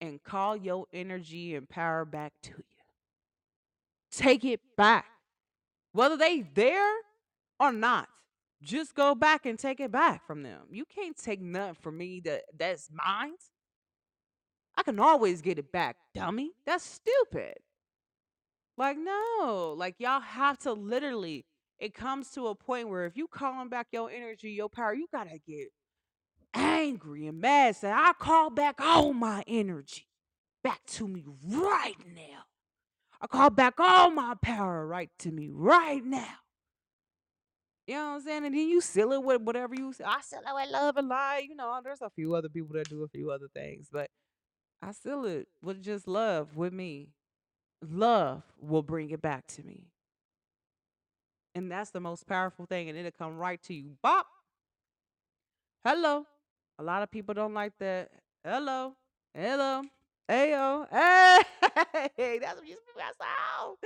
[0.00, 2.64] and call your energy and power back to you.
[4.10, 5.06] Take it back.
[5.92, 6.94] Whether they there
[7.60, 8.08] or not,
[8.64, 10.62] just go back and take it back from them.
[10.70, 13.34] You can't take nothing from me that that's mine.
[14.76, 16.52] I can always get it back, dummy.
[16.66, 17.54] That's stupid.
[18.76, 21.46] Like, no, like y'all have to literally,
[21.78, 25.06] it comes to a point where if you calling back your energy, your power, you
[25.12, 25.68] gotta get
[26.54, 27.76] angry and mad.
[27.76, 30.08] Say, I call back all my energy
[30.64, 32.46] back to me right now.
[33.20, 36.43] I call back all my power right to me right now.
[37.86, 38.44] You know what I'm saying?
[38.46, 40.04] And then you seal it with whatever you say.
[40.04, 41.46] I seal it with love and light.
[41.48, 44.08] You know, there's a few other people that do a few other things, but
[44.82, 47.08] I seal it with just love with me.
[47.86, 49.84] Love will bring it back to me.
[51.54, 52.88] And that's the most powerful thing.
[52.88, 53.96] And it'll come right to you.
[54.02, 54.26] Bop.
[55.84, 56.26] Hello.
[56.78, 58.10] A lot of people don't like that.
[58.44, 58.94] Hello.
[59.34, 59.82] Hello.
[60.30, 60.86] Ayo.
[62.16, 62.38] Hey.
[62.38, 63.76] That's what you that's how.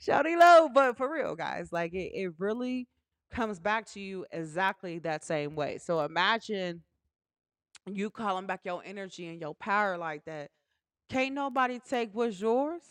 [0.00, 0.68] Shouty low.
[0.72, 2.86] But for real, guys, like it, it really
[3.30, 5.78] comes back to you exactly that same way.
[5.78, 6.82] So imagine
[7.86, 10.50] you calling back your energy and your power like that.
[11.08, 12.82] Can't nobody take what's yours.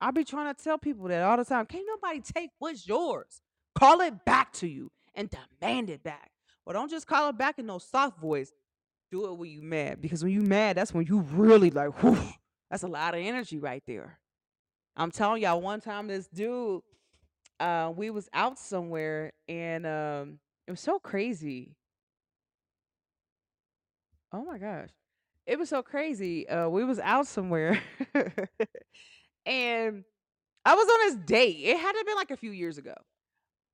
[0.00, 1.66] I be trying to tell people that all the time.
[1.66, 3.40] Can't nobody take what's yours.
[3.78, 5.30] Call it back to you and
[5.60, 6.30] demand it back.
[6.64, 8.52] Well, don't just call it back in no soft voice.
[9.10, 10.00] Do it when you mad.
[10.00, 12.18] Because when you mad, that's when you really like, whew,
[12.70, 14.18] that's a lot of energy right there.
[14.96, 16.82] I'm telling y'all, one time this dude,
[17.60, 21.76] uh, we was out somewhere and um it was so crazy.
[24.32, 24.90] Oh my gosh.
[25.46, 26.48] It was so crazy.
[26.48, 27.82] Uh we was out somewhere
[29.46, 30.04] and
[30.64, 31.58] I was on this date.
[31.62, 32.94] It had to have been like a few years ago.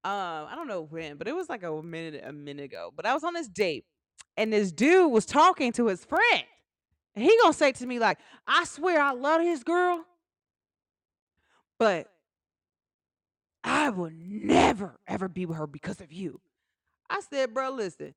[0.04, 2.92] Um, I don't know when, but it was like a minute, a minute ago.
[2.96, 3.84] But I was on this date,
[4.36, 6.44] and this dude was talking to his friend.
[7.14, 10.04] And he gonna say to me like, I swear I love his girl,
[11.78, 12.08] but
[13.88, 16.42] I will never ever be with her because of you.
[17.08, 18.12] I said, bro, listen,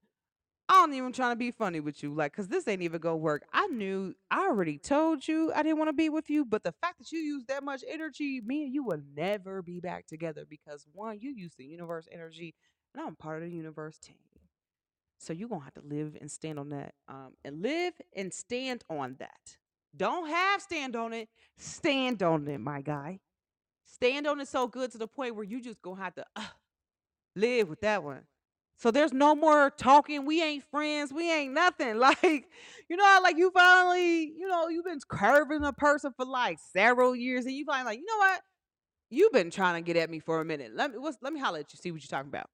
[0.68, 3.16] I don't even trying to be funny with you, like, cause this ain't even gonna
[3.16, 3.44] work.
[3.54, 6.74] I knew, I already told you I didn't want to be with you, but the
[6.74, 10.46] fact that you use that much energy, me and you will never be back together
[10.50, 12.54] because one, you use the universe energy,
[12.94, 14.16] and I'm part of the universe team.
[15.20, 16.96] So you're gonna have to live and stand on that.
[17.08, 19.56] Um, and live and stand on that.
[19.96, 23.22] Don't have stand on it, stand on it, my guy.
[23.92, 26.46] Stand on it so good to the point where you just gonna have to uh,
[27.36, 28.22] live with that one.
[28.78, 30.26] So there's no more talking.
[30.26, 31.14] We ain't friends.
[31.14, 31.98] We ain't nothing.
[32.00, 32.46] Like,
[32.90, 37.16] you know, like you finally, you know, you've been curving a person for like several
[37.16, 38.42] years, and you finally like, you know what?
[39.10, 40.72] You've been trying to get at me for a minute.
[40.74, 41.78] Let me let me holler at you.
[41.78, 42.50] See what you're talking about.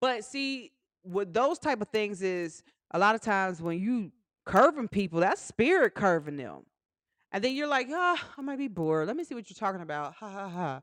[0.00, 0.72] But see,
[1.04, 2.62] with those type of things is
[2.92, 4.10] a lot of times when you
[4.46, 6.62] curving people, that's spirit curving them.
[7.32, 9.06] And then you're like, ah, I might be bored.
[9.06, 10.14] Let me see what you're talking about.
[10.14, 10.82] Ha ha ha.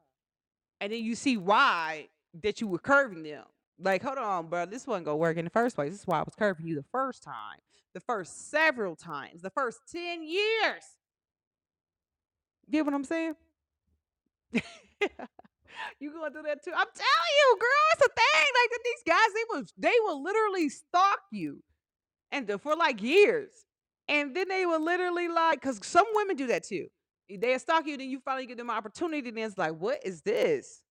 [0.81, 2.07] And then you see why
[2.41, 3.43] that you were curving them.
[3.79, 4.65] Like, hold on, bro.
[4.65, 5.91] This wasn't gonna work in the first place.
[5.91, 7.59] This is why I was curving you the first time,
[7.93, 10.83] the first several times, the first 10 years.
[12.69, 13.35] Get what I'm saying?
[14.53, 16.71] you going through that too?
[16.75, 18.47] I'm telling you, girl, it's a thing.
[18.55, 21.61] Like that these guys, they will they will literally stalk you
[22.31, 23.51] and for like years.
[24.09, 26.87] And then they will literally like, because some women do that too.
[27.29, 30.21] They stalk you, then you finally give them an opportunity, and it's like, what is
[30.23, 30.81] this?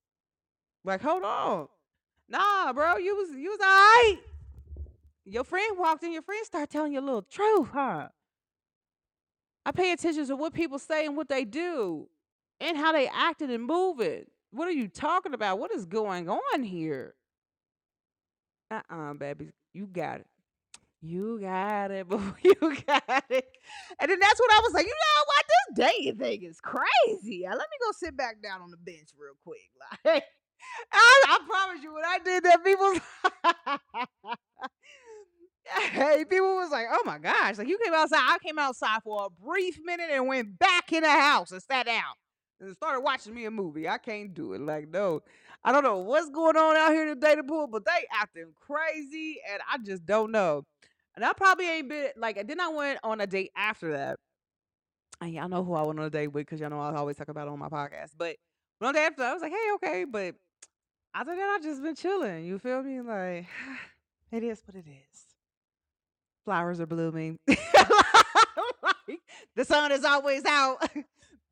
[0.85, 1.67] Like, hold on.
[2.29, 4.19] Nah, bro, you was you was all right.
[5.25, 8.09] Your friend walked in, your friend started telling you a little truth, huh?
[9.67, 12.09] I pay attention to what people say and what they do
[12.61, 14.25] and how they acted and moving.
[14.51, 15.59] What are you talking about?
[15.59, 17.15] What is going on here?
[18.71, 19.51] Uh-uh, baby.
[19.75, 20.27] You got it.
[21.01, 22.35] You got it, boo.
[22.43, 22.55] You
[22.87, 23.47] got it.
[24.01, 25.45] And then that's what I was like, you know what?
[25.49, 27.45] This dating thing is crazy.
[27.49, 29.59] Let me go sit back down on the bench real quick.
[30.05, 30.25] Like,
[30.93, 32.95] I, I promise you, when I did that, people
[35.93, 37.59] Hey, people was like, oh my gosh.
[37.59, 38.19] Like you came outside.
[38.21, 41.87] I came outside for a brief minute and went back in the house and sat
[41.87, 42.03] down
[42.61, 43.89] and started watching me a movie.
[43.89, 44.61] I can't do it.
[44.61, 45.21] Like, no.
[45.65, 48.53] I don't know what's going on out here in the dating pool, but they acting
[48.55, 50.65] crazy and I just don't know.
[51.19, 54.21] And I probably ain't been like then I went on a date after that.
[55.21, 57.17] And y'all know who I went on a date with because y'all know I always
[57.17, 58.11] talk about it on my podcast.
[58.17, 58.37] But
[58.79, 60.05] one day after, I was like, hey, okay.
[60.05, 60.37] But
[61.13, 62.45] after that, I just been chilling.
[62.45, 63.01] You feel me?
[63.01, 63.47] Like,
[64.31, 65.25] it is what it is.
[66.45, 67.41] Flowers are blooming.
[67.49, 67.59] like,
[69.57, 70.89] the sun is always out.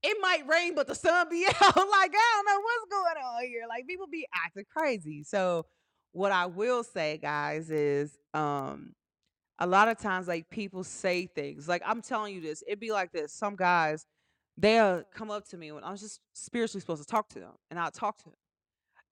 [0.02, 1.76] It might rain, but the sun be out.
[1.76, 3.64] like, I don't know what's going on here.
[3.68, 5.24] Like, people be acting crazy.
[5.24, 5.66] So,
[6.12, 8.92] what I will say, guys, is um
[9.58, 12.92] a lot of times like people say things like i'm telling you this it'd be
[12.92, 14.06] like this some guys
[14.58, 17.52] they'll come up to me when i was just spiritually supposed to talk to them
[17.70, 18.34] and i'll talk to them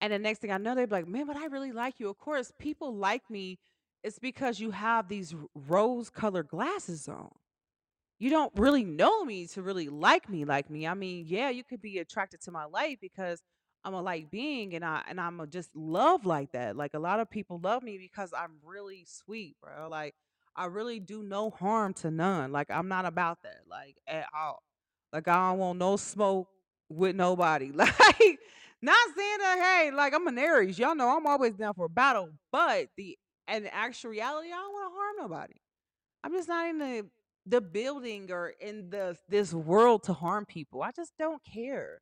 [0.01, 2.09] and the next thing i know they'd be like man but i really like you.
[2.09, 3.59] Of course people like me
[4.03, 5.35] it's because you have these
[5.67, 7.31] rose colored glasses on.
[8.19, 11.65] You don't really know me to really like me like me i mean yeah you
[11.65, 13.43] could be attracted to my light because
[13.85, 16.99] i'm a light being and i and i'm a just love like that like a
[16.99, 20.15] lot of people love me because i'm really sweet bro like
[20.57, 22.53] I really do no harm to none.
[22.53, 24.63] Like I'm not about that, like at all.
[25.13, 26.49] Like I don't want no smoke
[26.89, 27.73] with nobody.
[27.77, 28.39] Like
[28.83, 30.79] not saying that, hey, like I'm an Aries.
[30.79, 33.17] Y'all know I'm always down for a battle, but the
[33.49, 35.55] and actual reality, I don't want to harm nobody.
[36.23, 37.07] I'm just not in the
[37.47, 40.83] the building or in the this world to harm people.
[40.83, 42.01] I just don't care.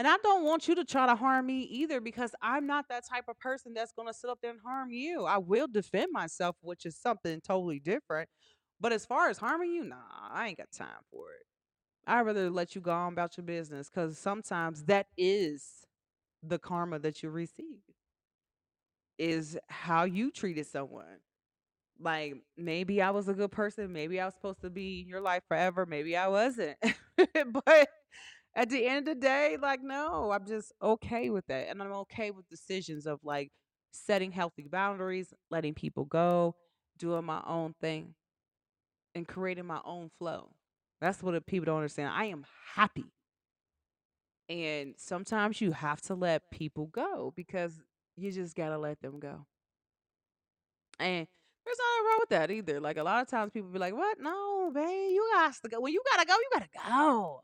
[0.00, 3.06] And I don't want you to try to harm me either because I'm not that
[3.06, 5.26] type of person that's going to sit up there and harm you.
[5.26, 8.30] I will defend myself, which is something totally different.
[8.80, 9.96] But as far as harming you, nah,
[10.32, 11.44] I ain't got time for it.
[12.06, 15.84] I'd rather let you go on about your business because sometimes that is
[16.42, 17.82] the karma that you receive,
[19.18, 21.20] is how you treated someone.
[22.00, 25.20] Like maybe I was a good person, maybe I was supposed to be in your
[25.20, 26.78] life forever, maybe I wasn't.
[27.66, 27.90] but
[28.54, 31.68] at the end of the day, like, no, I'm just okay with that.
[31.68, 33.50] And I'm okay with decisions of like
[33.92, 36.54] setting healthy boundaries, letting people go,
[36.98, 38.14] doing my own thing,
[39.14, 40.50] and creating my own flow.
[41.00, 42.12] That's what people don't understand.
[42.14, 42.44] I am
[42.74, 43.06] happy.
[44.48, 47.80] And sometimes you have to let people go because
[48.16, 49.46] you just got to let them go.
[50.98, 51.26] And
[51.64, 52.80] there's nothing wrong with that either.
[52.80, 54.18] Like a lot of times people be like, what?
[54.20, 55.80] No, babe, you got to go.
[55.80, 57.42] When you got to go, you got to go.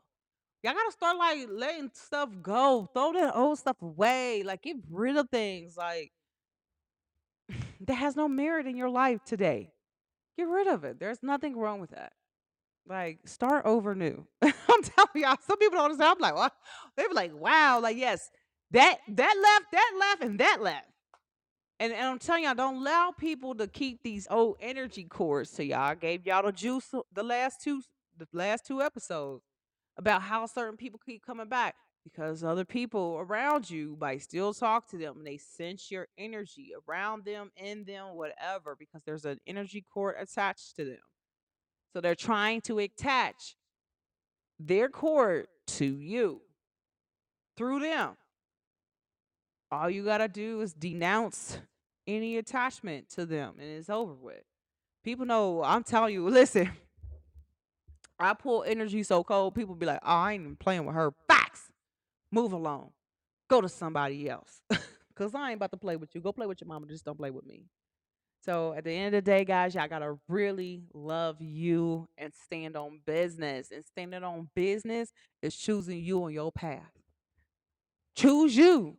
[0.63, 2.89] Y'all gotta start like letting stuff go.
[2.93, 4.43] Throw that old stuff away.
[4.43, 6.11] Like get rid of things like
[7.81, 9.71] that has no merit in your life today.
[10.37, 10.99] Get rid of it.
[10.99, 12.13] There's nothing wrong with that.
[12.87, 14.25] Like start over new.
[14.41, 14.51] I'm
[14.81, 16.15] telling y'all, some people don't understand.
[16.17, 16.53] I'm like, what?
[16.95, 18.29] They be like, wow, like yes,
[18.71, 20.87] that that left, that left, and that left.
[21.79, 25.63] And, and I'm telling y'all, don't allow people to keep these old energy cords to
[25.65, 25.79] y'all.
[25.81, 27.83] I gave y'all the juice the last two
[28.17, 29.43] the last two episodes
[29.97, 34.87] about how certain people keep coming back because other people around you might still talk
[34.89, 39.39] to them and they sense your energy around them, in them, whatever, because there's an
[39.45, 40.99] energy cord attached to them.
[41.93, 43.55] So they're trying to attach
[44.59, 46.41] their cord to you
[47.57, 48.15] through them.
[49.71, 51.59] All you got to do is denounce
[52.05, 54.43] any attachment to them and it's over with.
[55.03, 56.71] People know, I'm telling you, listen,
[58.19, 61.13] I pull energy so cold, people be like, oh, I ain't even playing with her.
[61.27, 61.71] Facts.
[62.31, 62.91] Move along.
[63.49, 64.61] Go to somebody else.
[65.17, 66.21] Because I ain't about to play with you.
[66.21, 66.85] Go play with your mama.
[66.85, 67.63] Just don't play with me.
[68.45, 72.77] So at the end of the day, guys, y'all gotta really love you and stand
[72.77, 73.71] on business.
[73.71, 75.11] And standing on business
[75.41, 76.91] is choosing you on your path.
[78.15, 78.97] Choose you.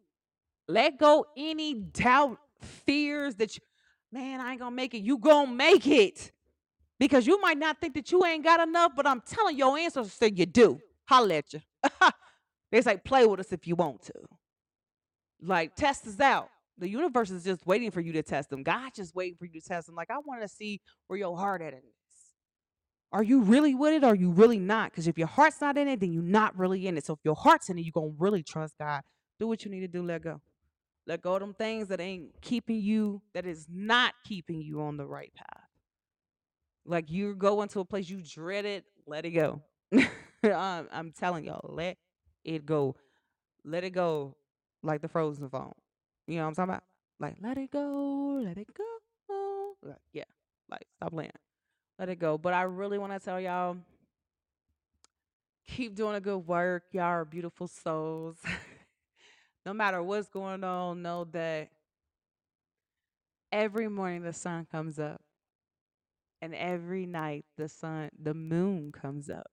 [0.67, 3.63] Let go any doubt, fears that you,
[4.13, 4.99] man, I ain't gonna make it.
[4.99, 6.33] You gonna make it.
[6.99, 10.13] Because you might not think that you ain't got enough, but I'm telling your ancestors
[10.13, 10.81] say you do.
[11.07, 11.61] Holla at you.
[12.73, 14.13] they say play with us if you want to.
[15.41, 16.49] Like test us out.
[16.77, 18.63] The universe is just waiting for you to test them.
[18.63, 19.95] God's just waiting for you to test them.
[19.95, 21.99] Like I want to see where your heart at in this.
[23.11, 24.91] Are you really with it or are you really not?
[24.91, 27.07] Because if your heart's not in it, then you're not really in it.
[27.07, 29.03] So if your heart's in it, you're gonna really trust God.
[29.39, 30.41] Do what you need to do, let go.
[31.07, 34.99] Let go of them things that ain't keeping you, that is not keeping you on
[34.99, 35.68] the right path.
[36.89, 39.61] Like you're going to a place you dread it, let it go.
[40.43, 41.99] I'm, I'm telling y'all, let
[42.45, 42.97] it go.
[43.63, 44.35] Let it go
[44.83, 45.75] like the frozen phone.
[46.27, 46.83] You know what I'm talking about?
[47.21, 49.75] Like, let it go, let it go.
[49.83, 50.25] Like, yeah,
[50.71, 51.31] like, stop playing.
[51.99, 52.39] Let it go.
[52.39, 53.77] But I really want to tell y'all
[55.67, 56.85] keep doing a good work.
[56.93, 58.37] Y'all are beautiful souls.
[59.67, 61.69] no matter what's going on, know that
[63.53, 65.21] every morning the sun comes up.
[66.41, 69.49] And every night the sun, the moon comes up.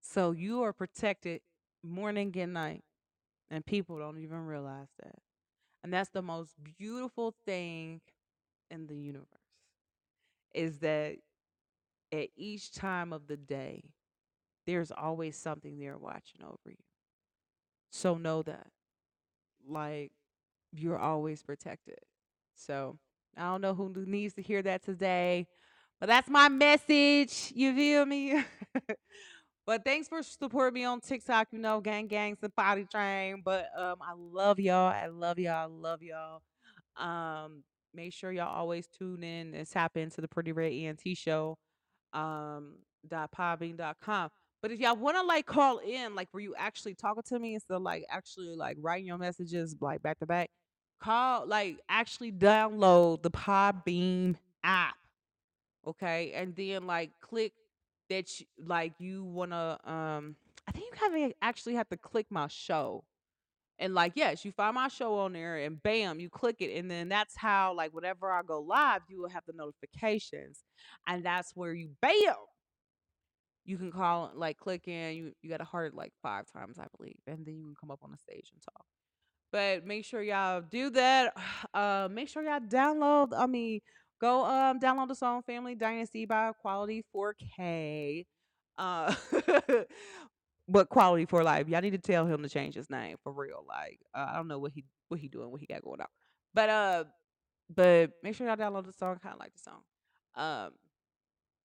[0.00, 1.40] So you are protected
[1.82, 2.84] morning and night.
[3.50, 5.16] And people don't even realize that.
[5.82, 8.00] And that's the most beautiful thing
[8.70, 9.26] in the universe
[10.54, 11.16] is that
[12.12, 13.84] at each time of the day,
[14.66, 16.76] there's always something there watching over you.
[17.90, 18.66] So know that.
[19.66, 20.12] Like,
[20.72, 21.98] you're always protected.
[22.54, 22.98] So
[23.36, 25.46] I don't know who needs to hear that today,
[26.00, 27.52] but that's my message.
[27.54, 28.42] You feel me?
[29.66, 31.48] but thanks for supporting me on TikTok.
[31.52, 33.42] You know, gang gangs and body train.
[33.44, 34.88] But um, I love y'all.
[34.88, 35.54] I love y'all.
[35.54, 36.42] I love y'all.
[36.96, 37.62] Um,
[37.94, 41.58] make sure y'all always tune in and tap into the Pretty Red ENT show.
[42.12, 42.76] Um,
[43.08, 44.30] dot podbean dot com.
[44.62, 47.54] But if y'all want to like call in, like where you actually talking to me
[47.54, 50.50] instead of like actually like writing your messages like back to back,
[51.02, 54.96] call like actually download the Podbean app,
[55.86, 57.52] okay, and then like click
[58.08, 60.36] that you, like you wanna um.
[60.68, 63.04] I think you have to actually have to click my show.
[63.78, 66.76] And like, yes, you find my show on there and bam, you click it.
[66.76, 70.62] And then that's how, like, whenever I go live, you will have the notifications.
[71.08, 72.34] And that's where you bam,
[73.64, 76.86] you can call like click in you you got to heart like five times i
[76.96, 78.84] believe and then you can come up on the stage and talk
[79.52, 81.34] but make sure y'all do that
[81.74, 83.80] uh make sure y'all download i mean
[84.20, 88.26] go um download the song family dynasty by quality 4k
[88.78, 89.14] uh
[90.68, 93.64] but quality for life y'all need to tell him to change his name for real
[93.68, 96.06] like uh, i don't know what he what he doing what he got going on
[96.54, 97.04] but uh
[97.74, 99.82] but make sure y'all download the song kind of like the song
[100.36, 100.72] um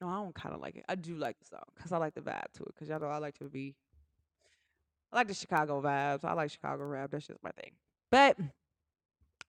[0.02, 0.86] no, I don't kind of like it.
[0.90, 2.74] I do like the song because I like the vibe to it.
[2.74, 3.76] Because y'all know I like to be,
[5.12, 6.26] I like the Chicago vibes.
[6.26, 7.12] I like Chicago rap.
[7.12, 7.72] That's just my thing.
[8.12, 8.38] But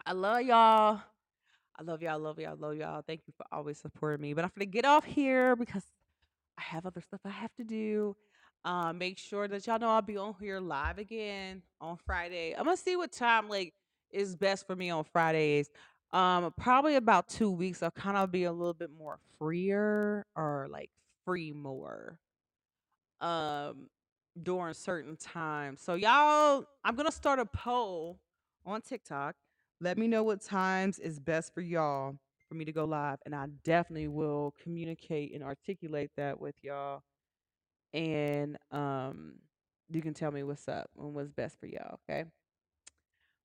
[0.04, 1.00] I love y'all.
[1.78, 2.18] I love y'all.
[2.18, 2.56] Love y'all.
[2.56, 3.02] Love y'all.
[3.06, 4.32] Thank you for always supporting me.
[4.34, 5.84] But I'm gonna get off here because
[6.58, 8.16] I have other stuff I have to do.
[8.64, 12.54] Um, make sure that y'all know I'll be on here live again on Friday.
[12.56, 13.74] I'm gonna see what time like
[14.10, 15.70] is best for me on Fridays.
[16.12, 17.82] Um, probably about two weeks.
[17.82, 20.90] I'll kind of be a little bit more freer or like
[21.24, 22.18] free more
[23.20, 23.88] um
[24.42, 25.80] during certain times.
[25.82, 28.18] So y'all, I'm gonna start a poll
[28.64, 29.36] on TikTok.
[29.80, 32.16] Let me know what times is best for y'all
[32.48, 37.02] for me to go live, and I definitely will communicate and articulate that with y'all.
[37.92, 39.34] And um,
[39.90, 41.98] you can tell me what's up and what's best for y'all.
[42.08, 42.24] Okay.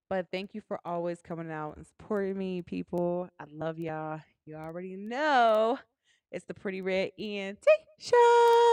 [0.10, 3.30] But thank you for always coming out and supporting me, people.
[3.40, 4.20] I love y'all.
[4.46, 5.80] You already know
[6.32, 7.66] it's the Pretty Red ENT
[8.00, 8.71] Ciao.